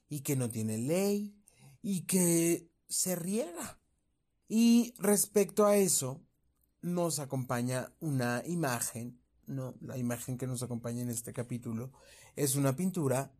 y 0.08 0.20
que 0.20 0.34
no 0.34 0.50
tiene 0.50 0.78
ley 0.78 1.40
y 1.80 2.02
que 2.06 2.72
se 2.88 3.14
riega. 3.14 3.80
Y 4.48 4.92
respecto 4.98 5.64
a 5.64 5.76
eso 5.76 6.20
nos 6.82 7.20
acompaña 7.20 7.94
una 8.00 8.42
imagen, 8.46 9.20
no, 9.46 9.76
la 9.80 9.96
imagen 9.96 10.38
que 10.38 10.48
nos 10.48 10.64
acompaña 10.64 11.02
en 11.02 11.10
este 11.10 11.32
capítulo 11.32 11.92
es 12.34 12.56
una 12.56 12.74
pintura 12.74 13.32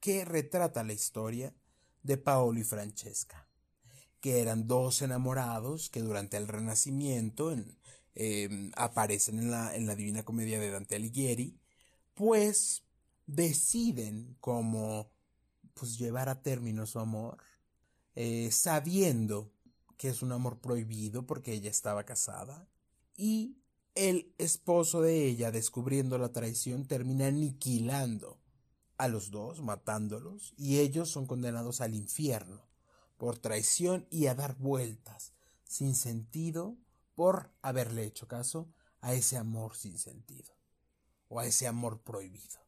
que 0.00 0.24
retrata 0.24 0.82
la 0.82 0.92
historia 0.92 1.54
de 2.02 2.16
Paolo 2.16 2.58
y 2.58 2.64
Francesca 2.64 3.48
que 4.22 4.40
eran 4.40 4.68
dos 4.68 5.02
enamorados 5.02 5.90
que 5.90 6.00
durante 6.00 6.36
el 6.36 6.46
Renacimiento 6.46 7.52
em, 8.14 8.70
aparecen 8.76 9.40
en 9.40 9.50
la, 9.50 9.74
en 9.74 9.86
la 9.86 9.96
Divina 9.96 10.24
Comedia 10.24 10.60
de 10.60 10.70
Dante 10.70 10.94
Alighieri, 10.94 11.58
pues 12.14 12.84
deciden 13.26 14.36
como 14.40 15.10
pues 15.74 15.98
llevar 15.98 16.28
a 16.28 16.40
término 16.40 16.86
su 16.86 17.00
amor, 17.00 17.38
eh, 18.14 18.50
sabiendo 18.52 19.50
que 19.96 20.08
es 20.10 20.22
un 20.22 20.30
amor 20.30 20.60
prohibido 20.60 21.26
porque 21.26 21.52
ella 21.52 21.70
estaba 21.70 22.04
casada, 22.04 22.68
y 23.16 23.56
el 23.96 24.32
esposo 24.38 25.02
de 25.02 25.26
ella, 25.26 25.50
descubriendo 25.50 26.16
la 26.16 26.30
traición, 26.30 26.86
termina 26.86 27.26
aniquilando 27.26 28.38
a 28.98 29.08
los 29.08 29.32
dos, 29.32 29.62
matándolos, 29.62 30.54
y 30.56 30.78
ellos 30.78 31.10
son 31.10 31.26
condenados 31.26 31.80
al 31.80 31.94
infierno 31.96 32.71
por 33.22 33.38
traición 33.38 34.04
y 34.10 34.26
a 34.26 34.34
dar 34.34 34.56
vueltas 34.56 35.32
sin 35.62 35.94
sentido 35.94 36.76
por 37.14 37.52
haberle 37.62 38.02
hecho 38.02 38.26
caso 38.26 38.68
a 39.00 39.14
ese 39.14 39.36
amor 39.36 39.76
sin 39.76 39.96
sentido 39.96 40.52
o 41.28 41.38
a 41.38 41.46
ese 41.46 41.68
amor 41.68 42.02
prohibido. 42.02 42.58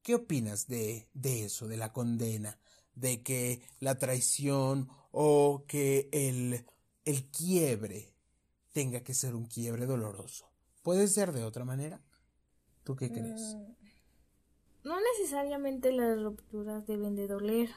¿Qué 0.00 0.14
opinas 0.14 0.68
de, 0.68 1.08
de 1.14 1.46
eso, 1.46 1.66
de 1.66 1.78
la 1.78 1.92
condena, 1.92 2.60
de 2.94 3.24
que 3.24 3.60
la 3.80 3.98
traición 3.98 4.88
o 5.10 5.64
que 5.66 6.08
el, 6.12 6.64
el 7.04 7.28
quiebre 7.32 8.14
tenga 8.72 9.00
que 9.00 9.14
ser 9.14 9.34
un 9.34 9.46
quiebre 9.46 9.86
doloroso? 9.86 10.48
¿Puede 10.84 11.08
ser 11.08 11.32
de 11.32 11.42
otra 11.42 11.64
manera? 11.64 12.00
¿Tú 12.84 12.94
qué 12.94 13.10
crees? 13.10 13.56
Mm, 13.56 13.72
no 14.84 14.96
necesariamente 15.00 15.90
las 15.90 16.22
rupturas 16.22 16.86
deben 16.86 17.16
de 17.16 17.26
doler 17.26 17.70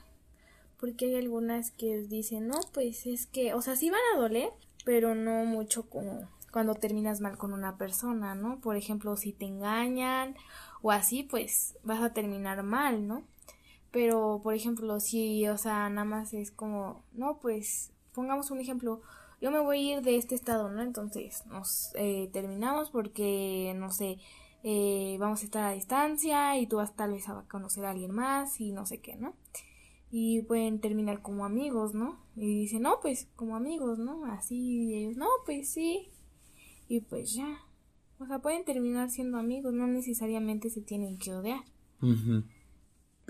porque 0.86 1.06
hay 1.06 1.16
algunas 1.16 1.72
que 1.72 2.04
dicen, 2.04 2.48
no, 2.48 2.60
pues 2.72 3.08
es 3.08 3.26
que, 3.26 3.56
o 3.56 3.62
sea, 3.64 3.76
sí 3.76 3.90
van 3.90 4.02
a 4.14 4.20
doler, 4.20 4.52
pero 4.84 5.16
no 5.16 5.44
mucho 5.44 5.90
como 5.90 6.30
cuando 6.52 6.76
terminas 6.76 7.22
mal 7.22 7.40
con 7.40 7.54
una 7.54 7.76
persona, 7.76 8.36
¿no? 8.36 8.60
Por 8.62 8.78
ejemplo, 8.78 9.18
si 9.18 9.34
te 9.34 9.46
engañan 9.46 10.36
o 10.84 10.92
así, 10.92 11.24
pues 11.24 11.76
vas 11.82 12.04
a 12.04 12.14
terminar 12.14 12.62
mal, 12.62 13.08
¿no? 13.08 13.24
Pero, 13.90 14.42
por 14.44 14.54
ejemplo, 14.54 15.00
si, 15.00 15.48
o 15.48 15.58
sea, 15.58 15.90
nada 15.90 16.06
más 16.06 16.36
es 16.36 16.52
como, 16.52 17.04
no, 17.14 17.40
pues, 17.40 17.92
pongamos 18.14 18.52
un 18.52 18.60
ejemplo, 18.60 19.02
yo 19.42 19.50
me 19.50 19.62
voy 19.62 19.78
a 19.80 19.98
ir 19.98 20.04
de 20.04 20.18
este 20.18 20.36
estado, 20.36 20.70
¿no? 20.70 20.84
Entonces, 20.84 21.48
nos 21.48 21.94
eh, 21.96 22.30
terminamos 22.32 22.92
porque, 22.92 23.74
no 23.76 23.90
sé, 23.90 24.20
eh, 24.62 25.18
vamos 25.20 25.42
a 25.42 25.46
estar 25.46 25.64
a 25.64 25.72
distancia 25.72 26.60
y 26.60 26.68
tú 26.68 26.78
vas 26.78 26.96
tal 26.96 27.14
vez 27.14 27.28
a 27.28 27.44
conocer 27.50 27.86
a 27.86 27.90
alguien 27.90 28.12
más 28.12 28.62
y 28.62 28.72
no 28.72 28.86
sé 28.86 29.00
qué, 29.00 29.16
¿no? 29.16 29.34
Y 30.18 30.44
pueden 30.44 30.80
terminar 30.80 31.22
como 31.22 31.44
amigos, 31.44 31.94
¿no? 31.94 32.18
Y 32.38 32.62
dicen, 32.62 32.84
no, 32.84 33.02
pues 33.02 33.28
como 33.36 33.58
amigos, 33.58 34.00
¿no? 34.00 34.24
Así, 34.28 34.96
ellos, 34.96 35.18
no, 35.18 35.28
pues 35.46 35.68
sí. 35.68 36.08
Y 36.88 37.02
pues 37.02 37.34
ya. 37.34 37.60
O 38.18 38.26
sea, 38.26 38.40
pueden 38.40 38.64
terminar 38.64 39.10
siendo 39.10 39.38
amigos, 39.38 39.74
no 39.74 39.88
necesariamente 39.88 40.70
se 40.70 40.80
tienen 40.80 41.18
que 41.18 41.34
odiar. 41.34 41.66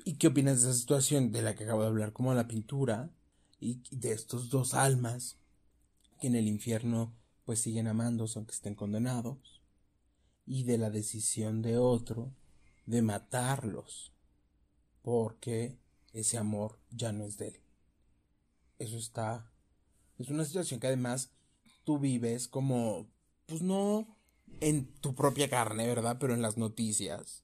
¿Y 0.04 0.13
qué 0.17 0.28
opinas 0.28 0.62
de 0.62 0.69
esa 0.69 0.80
situación 0.80 1.32
de 1.32 1.41
la 1.41 1.56
que 1.56 1.63
acabo 1.63 1.82
de 1.82 1.88
hablar, 1.88 2.13
como 2.13 2.36
la 2.36 2.48
pintura 2.48 3.10
y 3.60 3.82
de 3.89 4.12
estos 4.12 4.52
dos 4.52 4.76
almas 4.76 5.39
que 6.21 6.28
en 6.28 6.36
el 6.36 6.48
infierno 6.48 7.15
pues 7.45 7.62
siguen 7.62 7.88
amándose 7.88 8.38
aunque 8.38 8.54
estén 8.54 8.76
condenados? 8.76 9.60
Y 10.45 10.65
de 10.65 10.78
la 10.78 10.91
decisión 10.91 11.63
de 11.63 11.80
otro 11.80 12.32
de 12.86 13.02
matarlos 13.02 14.13
porque 15.02 15.80
ese 16.15 16.38
amor 16.38 16.80
ya 16.91 17.12
no 17.12 17.25
es 17.25 17.38
de 17.38 17.49
él. 17.49 17.62
Eso 18.80 18.97
está... 18.97 19.51
Es 20.17 20.30
una 20.30 20.45
situación 20.45 20.80
que 20.80 20.88
además 20.88 21.32
tú 21.84 21.99
vives 21.99 22.47
como, 22.47 23.12
pues 23.45 23.62
no 23.62 24.17
en 24.62 24.88
tu 25.01 25.13
propia 25.13 25.49
carne, 25.49 25.88
¿verdad? 25.88 26.17
Pero 26.19 26.34
en 26.34 26.41
las 26.41 26.58
noticias. 26.58 27.43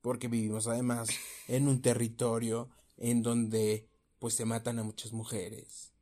Porque 0.00 0.26
vivimos 0.26 0.66
además 0.66 1.08
en 1.46 1.68
un 1.68 1.80
territorio 1.80 2.68
en 2.96 3.22
donde 3.22 3.88
pues 4.18 4.34
se 4.34 4.44
matan 4.44 4.80
a 4.80 4.82
muchas 4.82 5.12
mujeres. 5.12 5.92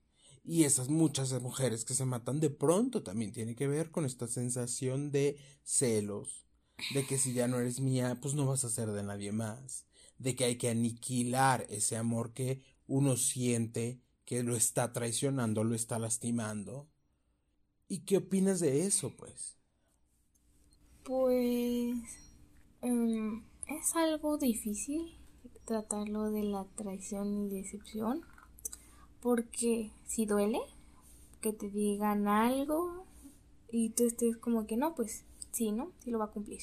Y 0.42 0.64
esas 0.64 0.88
muchas 0.88 1.32
mujeres 1.42 1.84
que 1.84 1.94
se 1.94 2.06
matan 2.06 2.40
de 2.40 2.48
pronto 2.50 3.02
también 3.02 3.32
tiene 3.32 3.54
que 3.54 3.66
ver 3.66 3.90
con 3.90 4.06
esta 4.06 4.26
sensación 4.26 5.10
de 5.10 5.38
celos, 5.64 6.46
de 6.94 7.04
que 7.04 7.18
si 7.18 7.34
ya 7.34 7.48
no 7.48 7.58
eres 7.58 7.80
mía, 7.80 8.16
pues 8.22 8.34
no 8.34 8.46
vas 8.46 8.64
a 8.64 8.70
ser 8.70 8.92
de 8.92 9.02
nadie 9.02 9.32
más 9.32 9.85
de 10.18 10.36
que 10.36 10.44
hay 10.44 10.56
que 10.56 10.70
aniquilar 10.70 11.66
ese 11.70 11.96
amor 11.96 12.32
que 12.32 12.62
uno 12.86 13.16
siente 13.16 14.00
que 14.24 14.42
lo 14.42 14.56
está 14.56 14.92
traicionando, 14.92 15.64
lo 15.64 15.74
está 15.74 15.98
lastimando. 15.98 16.88
¿Y 17.88 18.00
qué 18.00 18.18
opinas 18.18 18.60
de 18.60 18.86
eso, 18.86 19.16
pues? 19.16 19.56
Pues 21.04 21.96
em, 22.82 23.42
es 23.68 23.96
algo 23.96 24.38
difícil 24.38 25.16
tratarlo 25.64 26.30
de 26.30 26.42
la 26.44 26.64
traición 26.76 27.46
y 27.46 27.48
decepción, 27.48 28.22
porque 29.20 29.90
si 30.06 30.26
duele 30.26 30.60
que 31.40 31.52
te 31.52 31.70
digan 31.70 32.28
algo 32.28 33.04
y 33.70 33.90
tú 33.90 34.06
estés 34.06 34.36
como 34.38 34.66
que 34.66 34.76
no, 34.76 34.94
pues 34.94 35.24
sí, 35.52 35.72
¿no? 35.72 35.92
Sí 36.00 36.10
lo 36.10 36.18
va 36.18 36.26
a 36.26 36.30
cumplir. 36.32 36.60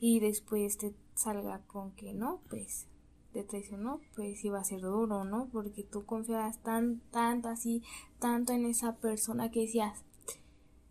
Y 0.00 0.20
después 0.20 0.78
te 0.78 0.94
salga 1.16 1.60
con 1.66 1.92
que 1.92 2.14
no, 2.14 2.40
pues 2.48 2.86
te 3.32 3.42
traicionó, 3.42 4.00
pues 4.14 4.44
iba 4.44 4.58
a 4.58 4.64
ser 4.64 4.80
duro, 4.80 5.24
¿no? 5.24 5.48
Porque 5.52 5.82
tú 5.82 6.06
confiabas 6.06 6.62
tan, 6.62 7.00
tanto 7.10 7.48
así, 7.48 7.82
tanto 8.18 8.52
en 8.52 8.64
esa 8.64 8.96
persona 8.96 9.50
que 9.50 9.60
decías, 9.60 10.04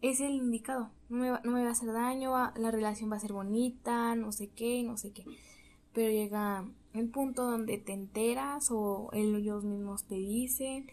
es 0.02 0.20
el 0.20 0.34
indicado, 0.34 0.92
no 1.10 1.18
me, 1.18 1.32
va, 1.32 1.42
no 1.44 1.52
me 1.52 1.64
va 1.64 1.70
a 1.70 1.72
hacer 1.72 1.92
daño, 1.92 2.32
la 2.56 2.72
relación 2.72 3.12
va 3.12 3.16
a 3.16 3.20
ser 3.20 3.34
bonita, 3.34 4.16
no 4.16 4.32
sé 4.32 4.50
qué, 4.50 4.84
no 4.84 4.98
sé 4.98 5.12
qué. 5.12 5.26
pero 5.94 6.12
llega 6.12 6.66
el 6.94 7.10
punto 7.10 7.50
donde 7.50 7.78
te 7.78 7.94
enteras 7.94 8.70
o 8.70 9.10
ellos 9.14 9.64
mismos 9.64 10.04
te 10.04 10.16
dicen 10.16 10.88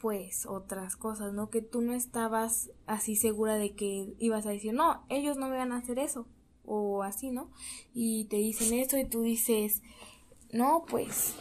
pues 0.00 0.46
otras 0.46 0.96
cosas, 0.96 1.32
¿no? 1.32 1.48
Que 1.48 1.62
tú 1.62 1.80
no 1.80 1.92
estabas 1.92 2.70
así 2.86 3.14
segura 3.14 3.54
de 3.54 3.74
que 3.74 4.14
ibas 4.18 4.46
a 4.46 4.50
decir, 4.50 4.74
no, 4.74 5.04
ellos 5.08 5.36
no 5.36 5.48
me 5.48 5.56
van 5.56 5.70
a 5.70 5.76
hacer 5.76 6.00
eso, 6.00 6.26
o 6.64 7.02
así, 7.02 7.30
¿no? 7.30 7.50
Y 7.94 8.24
te 8.26 8.36
dicen 8.36 8.72
eso 8.78 8.98
y 8.98 9.04
tú 9.04 9.22
dices, 9.22 9.82
no, 10.52 10.84
pues 10.88 11.34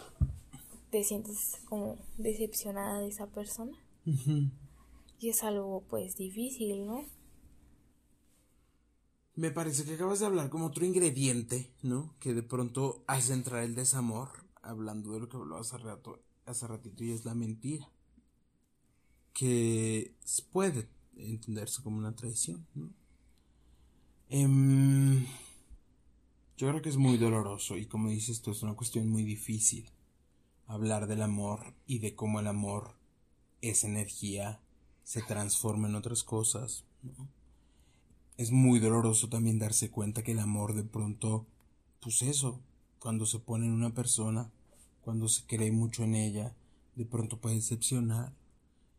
te 0.90 1.04
sientes 1.04 1.58
como 1.66 1.98
decepcionada 2.18 3.00
de 3.00 3.08
esa 3.08 3.28
persona. 3.28 3.78
Y 5.20 5.30
es 5.30 5.44
algo 5.44 5.84
pues 5.90 6.18
difícil, 6.18 6.86
¿no? 6.86 7.06
Me 9.36 9.52
parece 9.52 9.86
que 9.86 9.94
acabas 9.94 10.20
de 10.20 10.26
hablar 10.26 10.50
como 10.50 10.68
otro 10.68 10.86
ingrediente, 10.86 11.72
¿no? 11.82 12.16
Que 12.20 12.34
de 12.34 12.44
pronto 12.44 13.04
hace 13.08 13.34
entrar 13.34 13.64
el 13.64 13.76
desamor, 13.76 14.30
hablando 14.62 15.14
de 15.14 15.20
lo 15.22 15.30
que 15.30 15.38
hablabas 15.38 15.74
hace, 15.74 15.84
rato, 15.84 16.20
hace 16.46 16.68
ratito, 16.68 17.04
y 17.04 17.12
es 17.12 17.24
la 17.24 17.34
mentira 17.34 17.90
que 19.34 20.16
puede 20.52 20.90
entenderse 21.16 21.82
como 21.82 21.98
una 21.98 22.16
traición. 22.16 22.68
¿no? 22.74 22.90
Em, 24.34 25.26
yo 26.56 26.70
creo 26.70 26.82
que 26.82 26.88
es 26.88 26.96
muy 26.96 27.18
doloroso 27.18 27.78
y 27.78 27.86
como 27.86 28.08
dices 28.08 28.38
esto 28.38 28.52
es 28.52 28.64
una 28.64 28.76
cuestión 28.76 29.10
muy 29.10 29.26
difícil 29.26 29.90
hablar 30.68 31.08
del 31.08 31.22
amor 31.22 31.74
y 31.86 32.00
de 32.00 32.16
cómo 32.16 32.40
el 32.40 32.48
amor 32.48 32.96
es 33.60 33.84
energía, 33.84 34.62
se 35.04 35.22
transforma 35.22 35.90
en 35.90 35.96
otras 35.96 36.24
cosas. 36.24 36.86
¿no? 37.04 37.28
Es 38.38 38.52
muy 38.52 38.80
doloroso 38.80 39.28
también 39.28 39.60
darse 39.60 39.92
cuenta 39.92 40.24
que 40.24 40.32
el 40.32 40.40
amor 40.40 40.76
de 40.76 40.86
pronto, 40.86 41.46
pues 42.00 42.22
eso, 42.22 42.62
cuando 43.00 43.26
se 43.26 43.40
pone 43.40 43.66
en 43.66 43.74
una 43.74 43.94
persona, 43.94 44.50
cuando 45.02 45.28
se 45.28 45.46
cree 45.46 45.74
mucho 45.74 46.06
en 46.06 46.16
ella, 46.16 46.56
de 46.96 47.04
pronto 47.04 47.42
puede 47.42 47.56
decepcionar 47.56 48.34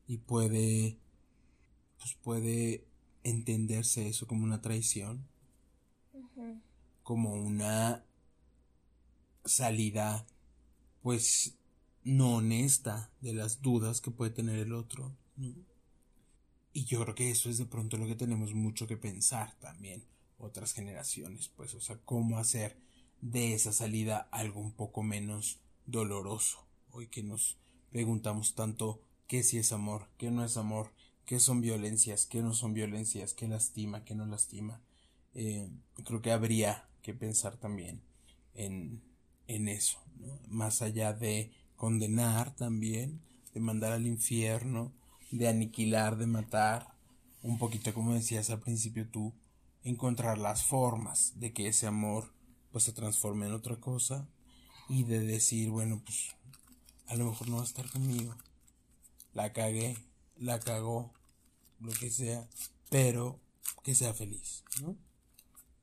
y 0.06 0.18
puede 0.18 0.98
pues 1.96 2.16
puede 2.22 2.91
entenderse 3.24 4.08
eso 4.08 4.26
como 4.26 4.44
una 4.44 4.60
traición. 4.60 5.26
Como 7.02 7.34
una 7.34 8.04
salida 9.44 10.26
pues 11.02 11.56
no 12.04 12.36
honesta 12.36 13.10
de 13.20 13.32
las 13.32 13.60
dudas 13.60 14.00
que 14.00 14.10
puede 14.10 14.30
tener 14.30 14.58
el 14.58 14.72
otro 14.72 15.12
y 16.72 16.84
yo 16.84 17.02
creo 17.02 17.14
que 17.14 17.30
eso 17.30 17.50
es 17.50 17.58
de 17.58 17.66
pronto 17.66 17.96
lo 17.96 18.06
que 18.06 18.14
tenemos 18.14 18.54
mucho 18.54 18.86
que 18.86 18.96
pensar 18.96 19.52
también 19.58 20.04
otras 20.38 20.72
generaciones 20.72 21.48
pues 21.48 21.74
o 21.74 21.80
sea 21.80 21.98
cómo 22.04 22.38
hacer 22.38 22.78
de 23.22 23.54
esa 23.54 23.72
salida 23.72 24.28
algo 24.30 24.60
un 24.60 24.72
poco 24.72 25.02
menos 25.02 25.60
doloroso. 25.86 26.66
Hoy 26.90 27.06
que 27.06 27.22
nos 27.22 27.56
preguntamos 27.90 28.54
tanto 28.54 29.00
qué 29.28 29.42
sí 29.42 29.58
es 29.58 29.72
amor, 29.72 30.08
qué 30.18 30.30
no 30.30 30.44
es 30.44 30.56
amor, 30.56 30.92
qué 31.24 31.40
son 31.40 31.60
violencias, 31.60 32.26
qué 32.26 32.42
no 32.42 32.54
son 32.54 32.74
violencias, 32.74 33.34
qué 33.34 33.48
lastima, 33.48 34.04
qué 34.04 34.14
no 34.14 34.26
lastima. 34.26 34.80
Eh, 35.34 35.70
creo 36.04 36.20
que 36.20 36.32
habría 36.32 36.88
que 37.02 37.14
pensar 37.14 37.56
también 37.56 38.02
en, 38.54 39.02
en 39.46 39.68
eso, 39.68 39.98
más 40.48 40.82
allá 40.82 41.12
de 41.12 41.52
condenar 41.76 42.54
también, 42.54 43.20
de 43.54 43.60
mandar 43.60 43.92
al 43.92 44.06
infierno, 44.06 44.92
de 45.30 45.48
aniquilar, 45.48 46.16
de 46.16 46.26
matar, 46.26 46.88
un 47.42 47.58
poquito 47.58 47.92
como 47.92 48.14
decías 48.14 48.50
al 48.50 48.60
principio 48.60 49.08
tú, 49.08 49.32
encontrar 49.82 50.38
las 50.38 50.64
formas 50.64 51.32
de 51.40 51.52
que 51.52 51.68
ese 51.68 51.86
amor 51.86 52.32
pues 52.70 52.84
se 52.84 52.92
transforme 52.92 53.46
en 53.46 53.52
otra 53.52 53.76
cosa 53.76 54.28
y 54.88 55.04
de 55.04 55.20
decir, 55.20 55.70
bueno, 55.70 56.00
pues 56.04 56.34
a 57.06 57.16
lo 57.16 57.26
mejor 57.26 57.48
no 57.48 57.56
va 57.56 57.62
a 57.62 57.66
estar 57.66 57.90
conmigo, 57.90 58.34
la 59.34 59.52
cagué, 59.52 59.96
la 60.36 60.60
cagó, 60.60 61.12
lo 61.80 61.92
que 61.92 62.10
sea, 62.10 62.48
pero 62.90 63.40
que 63.82 63.94
sea 63.94 64.14
feliz, 64.14 64.64
¿no? 64.80 64.96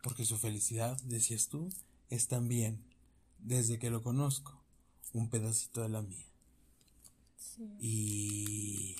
Porque 0.01 0.25
su 0.25 0.37
felicidad, 0.37 0.99
decías 1.03 1.49
tú, 1.49 1.69
es 2.09 2.27
también, 2.27 2.83
desde 3.39 3.79
que 3.79 3.89
lo 3.89 4.01
conozco, 4.01 4.59
un 5.13 5.29
pedacito 5.29 5.81
de 5.81 5.89
la 5.89 6.01
mía. 6.01 6.25
Y 7.79 8.95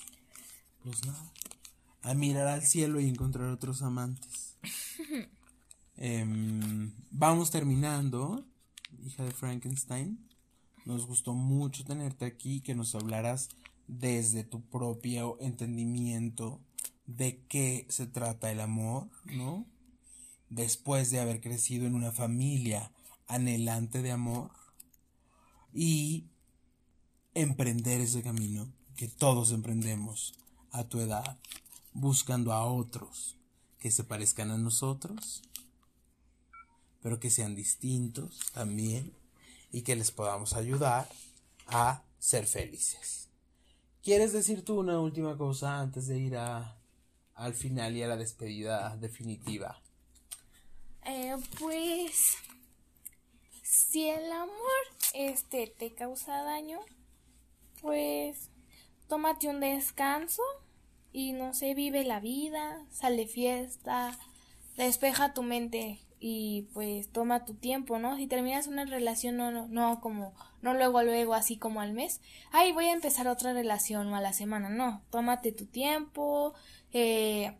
pues 0.82 1.04
nada, 1.06 1.32
a 2.02 2.14
mirar 2.14 2.46
al 2.46 2.62
cielo 2.62 3.00
y 3.00 3.08
encontrar 3.08 3.50
otros 3.50 3.82
amantes. 3.82 4.56
Em, 6.02 6.94
vamos 7.10 7.50
terminando, 7.50 8.42
hija 9.04 9.22
de 9.22 9.32
Frankenstein. 9.32 10.18
Nos 10.86 11.04
gustó 11.04 11.34
mucho 11.34 11.84
tenerte 11.84 12.24
aquí, 12.24 12.62
que 12.62 12.74
nos 12.74 12.94
hablaras 12.94 13.50
desde 13.90 14.44
tu 14.44 14.62
propio 14.62 15.36
entendimiento 15.40 16.60
de 17.06 17.44
qué 17.48 17.86
se 17.88 18.06
trata 18.06 18.52
el 18.52 18.60
amor, 18.60 19.08
¿no? 19.24 19.66
Después 20.48 21.10
de 21.10 21.18
haber 21.18 21.40
crecido 21.40 21.86
en 21.86 21.96
una 21.96 22.12
familia 22.12 22.92
anhelante 23.26 24.00
de 24.00 24.12
amor 24.12 24.52
y 25.74 26.28
emprender 27.34 28.00
ese 28.00 28.22
camino 28.22 28.72
que 28.96 29.08
todos 29.08 29.50
emprendemos 29.50 30.34
a 30.70 30.84
tu 30.84 31.00
edad, 31.00 31.38
buscando 31.92 32.52
a 32.52 32.64
otros 32.66 33.36
que 33.80 33.90
se 33.90 34.04
parezcan 34.04 34.52
a 34.52 34.58
nosotros, 34.58 35.42
pero 37.02 37.18
que 37.18 37.30
sean 37.30 37.56
distintos 37.56 38.38
también 38.52 39.12
y 39.72 39.82
que 39.82 39.96
les 39.96 40.12
podamos 40.12 40.52
ayudar 40.52 41.08
a 41.66 42.04
ser 42.20 42.46
felices. 42.46 43.29
¿Quieres 44.02 44.32
decir 44.32 44.64
tú 44.64 44.80
una 44.80 44.98
última 44.98 45.36
cosa 45.36 45.78
antes 45.78 46.06
de 46.06 46.18
ir 46.18 46.36
a, 46.36 46.78
al 47.34 47.52
final 47.52 47.96
y 47.96 48.02
a 48.02 48.08
la 48.08 48.16
despedida 48.16 48.96
definitiva? 48.96 49.82
Eh, 51.04 51.36
pues 51.58 52.36
si 53.62 54.08
el 54.08 54.32
amor 54.32 54.50
este 55.12 55.66
te 55.66 55.94
causa 55.94 56.42
daño, 56.44 56.80
pues 57.82 58.50
tómate 59.06 59.48
un 59.48 59.60
descanso 59.60 60.42
y 61.12 61.32
no 61.32 61.52
sé, 61.52 61.74
vive 61.74 62.04
la 62.04 62.20
vida, 62.20 62.86
sale 62.90 63.26
fiesta, 63.26 64.18
despeja 64.76 65.34
tu 65.34 65.42
mente 65.42 66.00
y 66.20 66.68
pues 66.74 67.08
toma 67.08 67.46
tu 67.46 67.54
tiempo, 67.54 67.98
¿no? 67.98 68.16
Si 68.16 68.26
terminas 68.26 68.66
una 68.66 68.84
relación, 68.84 69.38
no, 69.38 69.50
no, 69.50 69.66
no 69.68 70.00
como, 70.02 70.34
no 70.60 70.74
luego, 70.74 71.02
luego, 71.02 71.32
así 71.32 71.56
como 71.56 71.80
al 71.80 71.94
mes, 71.94 72.20
ay, 72.52 72.72
voy 72.72 72.84
a 72.84 72.92
empezar 72.92 73.26
otra 73.26 73.54
relación 73.54 74.08
o 74.08 74.16
a 74.16 74.20
la 74.20 74.34
semana, 74.34 74.68
no, 74.68 75.02
tómate 75.08 75.50
tu 75.50 75.64
tiempo, 75.64 76.52
eh, 76.92 77.56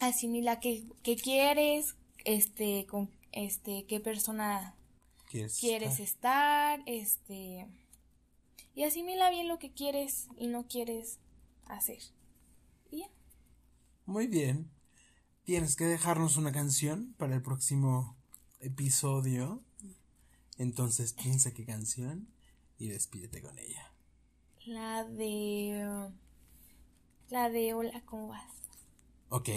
asimila 0.00 0.58
qué, 0.58 0.84
qué 1.02 1.16
quieres, 1.16 1.94
este, 2.24 2.86
con, 2.86 3.10
este, 3.30 3.84
qué 3.84 4.00
persona 4.00 4.74
quieres, 5.30 6.00
estar? 6.00 6.80
este, 6.86 7.66
y 8.74 8.84
asimila 8.84 9.30
bien 9.30 9.48
lo 9.48 9.58
que 9.58 9.70
quieres 9.70 10.28
y 10.38 10.46
no 10.46 10.66
quieres 10.66 11.18
hacer. 11.66 11.98
Y 12.90 13.00
ya. 13.00 13.08
Muy 14.06 14.26
bien 14.26 14.70
tienes 15.44 15.76
que 15.76 15.84
dejarnos 15.84 16.36
una 16.36 16.52
canción 16.52 17.14
para 17.18 17.34
el 17.34 17.42
próximo 17.42 18.16
episodio. 18.60 19.62
Entonces 20.58 21.12
piensa 21.12 21.52
qué 21.52 21.64
canción 21.64 22.28
y 22.78 22.88
despídete 22.88 23.42
con 23.42 23.58
ella. 23.58 23.92
La 24.66 25.04
de... 25.04 26.10
La 27.30 27.48
de 27.48 27.74
Hola, 27.74 28.02
¿cómo 28.04 28.28
vas? 28.28 28.52
Ok. 29.30 29.48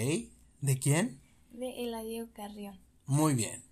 ¿De 0.61 0.79
quién? 0.79 1.19
De 1.51 1.83
Eladio 1.83 2.31
Carrión. 2.33 2.79
Muy 3.05 3.35
bien. 3.35 3.63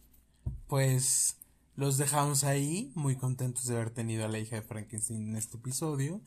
Pues 0.67 1.38
los 1.76 1.97
dejamos 1.97 2.43
ahí, 2.43 2.91
muy 2.93 3.15
contentos 3.15 3.65
de 3.65 3.76
haber 3.76 3.89
tenido 3.89 4.26
a 4.26 4.28
la 4.28 4.38
hija 4.38 4.58
de 4.58 4.62
Frankenstein 4.62 5.30
en 5.30 5.36
este 5.38 5.58
episodio. 5.58 6.21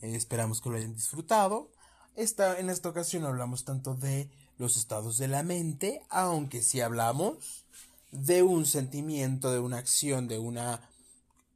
Eh, 0.00 0.14
esperamos 0.16 0.60
que 0.60 0.68
lo 0.68 0.76
hayan 0.76 0.94
disfrutado. 0.94 1.70
Esta, 2.14 2.58
en 2.58 2.68
esta 2.68 2.90
ocasión 2.90 3.24
hablamos 3.24 3.64
tanto 3.64 3.94
de 3.94 4.28
los 4.62 4.76
estados 4.76 5.18
de 5.18 5.26
la 5.26 5.42
mente, 5.42 6.02
aunque 6.08 6.62
si 6.62 6.80
hablamos 6.80 7.66
de 8.12 8.44
un 8.44 8.64
sentimiento, 8.64 9.52
de 9.52 9.58
una 9.58 9.78
acción, 9.78 10.28
de 10.28 10.38
una 10.38 10.88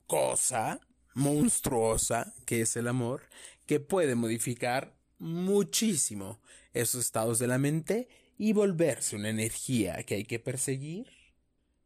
cosa 0.08 0.80
monstruosa 1.14 2.34
que 2.44 2.62
es 2.62 2.76
el 2.76 2.88
amor, 2.88 3.22
que 3.66 3.78
puede 3.78 4.16
modificar 4.16 4.92
muchísimo 5.18 6.40
esos 6.74 7.04
estados 7.04 7.38
de 7.38 7.46
la 7.46 7.58
mente 7.58 8.08
y 8.38 8.52
volverse 8.52 9.14
una 9.14 9.30
energía 9.30 10.02
que 10.02 10.16
hay 10.16 10.24
que 10.24 10.40
perseguir, 10.40 11.06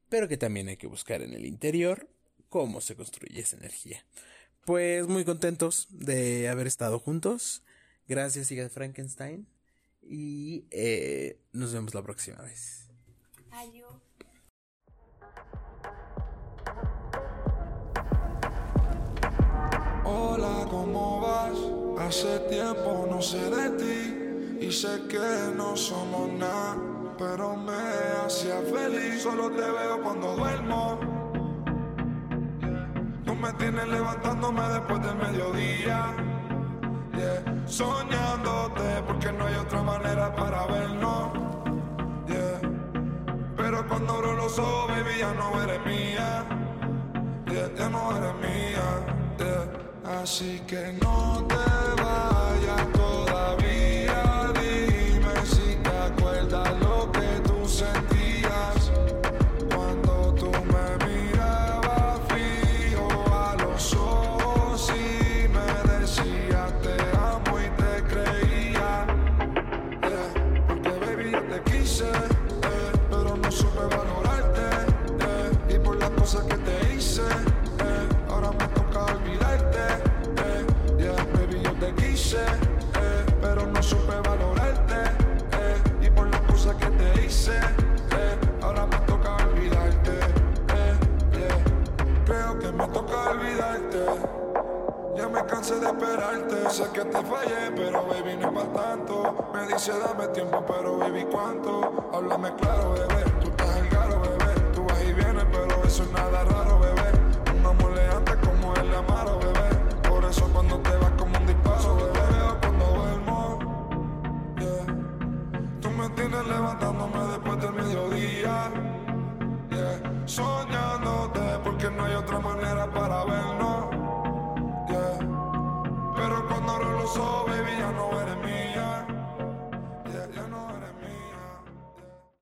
pero 0.08 0.26
que 0.26 0.38
también 0.38 0.68
hay 0.68 0.78
que 0.78 0.86
buscar 0.86 1.20
en 1.20 1.34
el 1.34 1.44
interior 1.44 2.08
cómo 2.48 2.80
se 2.80 2.96
construye 2.96 3.40
esa 3.40 3.58
energía. 3.58 4.04
Pues 4.64 5.06
muy 5.06 5.26
contentos 5.26 5.86
de 5.90 6.48
haber 6.48 6.66
estado 6.66 6.98
juntos. 6.98 7.62
Gracias, 8.08 8.48
de 8.48 8.68
Frankenstein. 8.70 9.46
Y 10.02 10.66
eh, 10.70 11.40
nos 11.52 11.72
vemos 11.72 11.94
la 11.94 12.02
próxima 12.02 12.42
vez. 12.42 12.88
Adiós. 13.50 13.92
Hola, 20.04 20.66
¿cómo 20.70 21.20
vas? 21.20 22.06
Hace 22.06 22.40
tiempo 22.48 23.06
no 23.08 23.22
sé 23.22 23.38
de 23.50 23.70
ti 23.78 24.66
y 24.66 24.72
sé 24.72 25.06
que 25.08 25.54
no 25.56 25.76
somos 25.76 26.32
nada, 26.32 26.76
pero 27.18 27.56
me 27.56 27.72
hacía 28.24 28.60
feliz. 28.62 29.22
Solo 29.22 29.50
te 29.50 29.62
veo 29.62 30.02
cuando 30.02 30.36
duermo. 30.36 30.98
Tú 33.24 33.34
me 33.34 33.52
tienes 33.54 33.88
levantándome 33.88 34.62
después 34.68 35.02
del 35.02 35.16
mediodía. 35.16 36.39
Soñándote 37.66 39.02
porque 39.06 39.32
no 39.32 39.46
hay 39.46 39.54
otra 39.54 39.82
manera 39.82 40.34
para 40.34 40.66
vernos, 40.66 41.32
yeah. 42.26 42.60
Pero 43.56 43.86
cuando 43.88 44.14
abro 44.14 44.34
los 44.36 44.58
ojos, 44.58 44.88
baby, 44.88 45.18
ya 45.18 45.32
no 45.34 45.62
eres 45.62 45.84
mía, 45.86 46.44
yeah, 47.46 47.70
ya 47.76 47.88
no 47.88 48.16
eres 48.16 48.34
mía. 48.34 49.10
Así 50.22 50.60
que 50.66 50.98
no 51.00 51.46
te 51.48 52.02
vayas 52.02 52.92
todavía. 52.92 53.79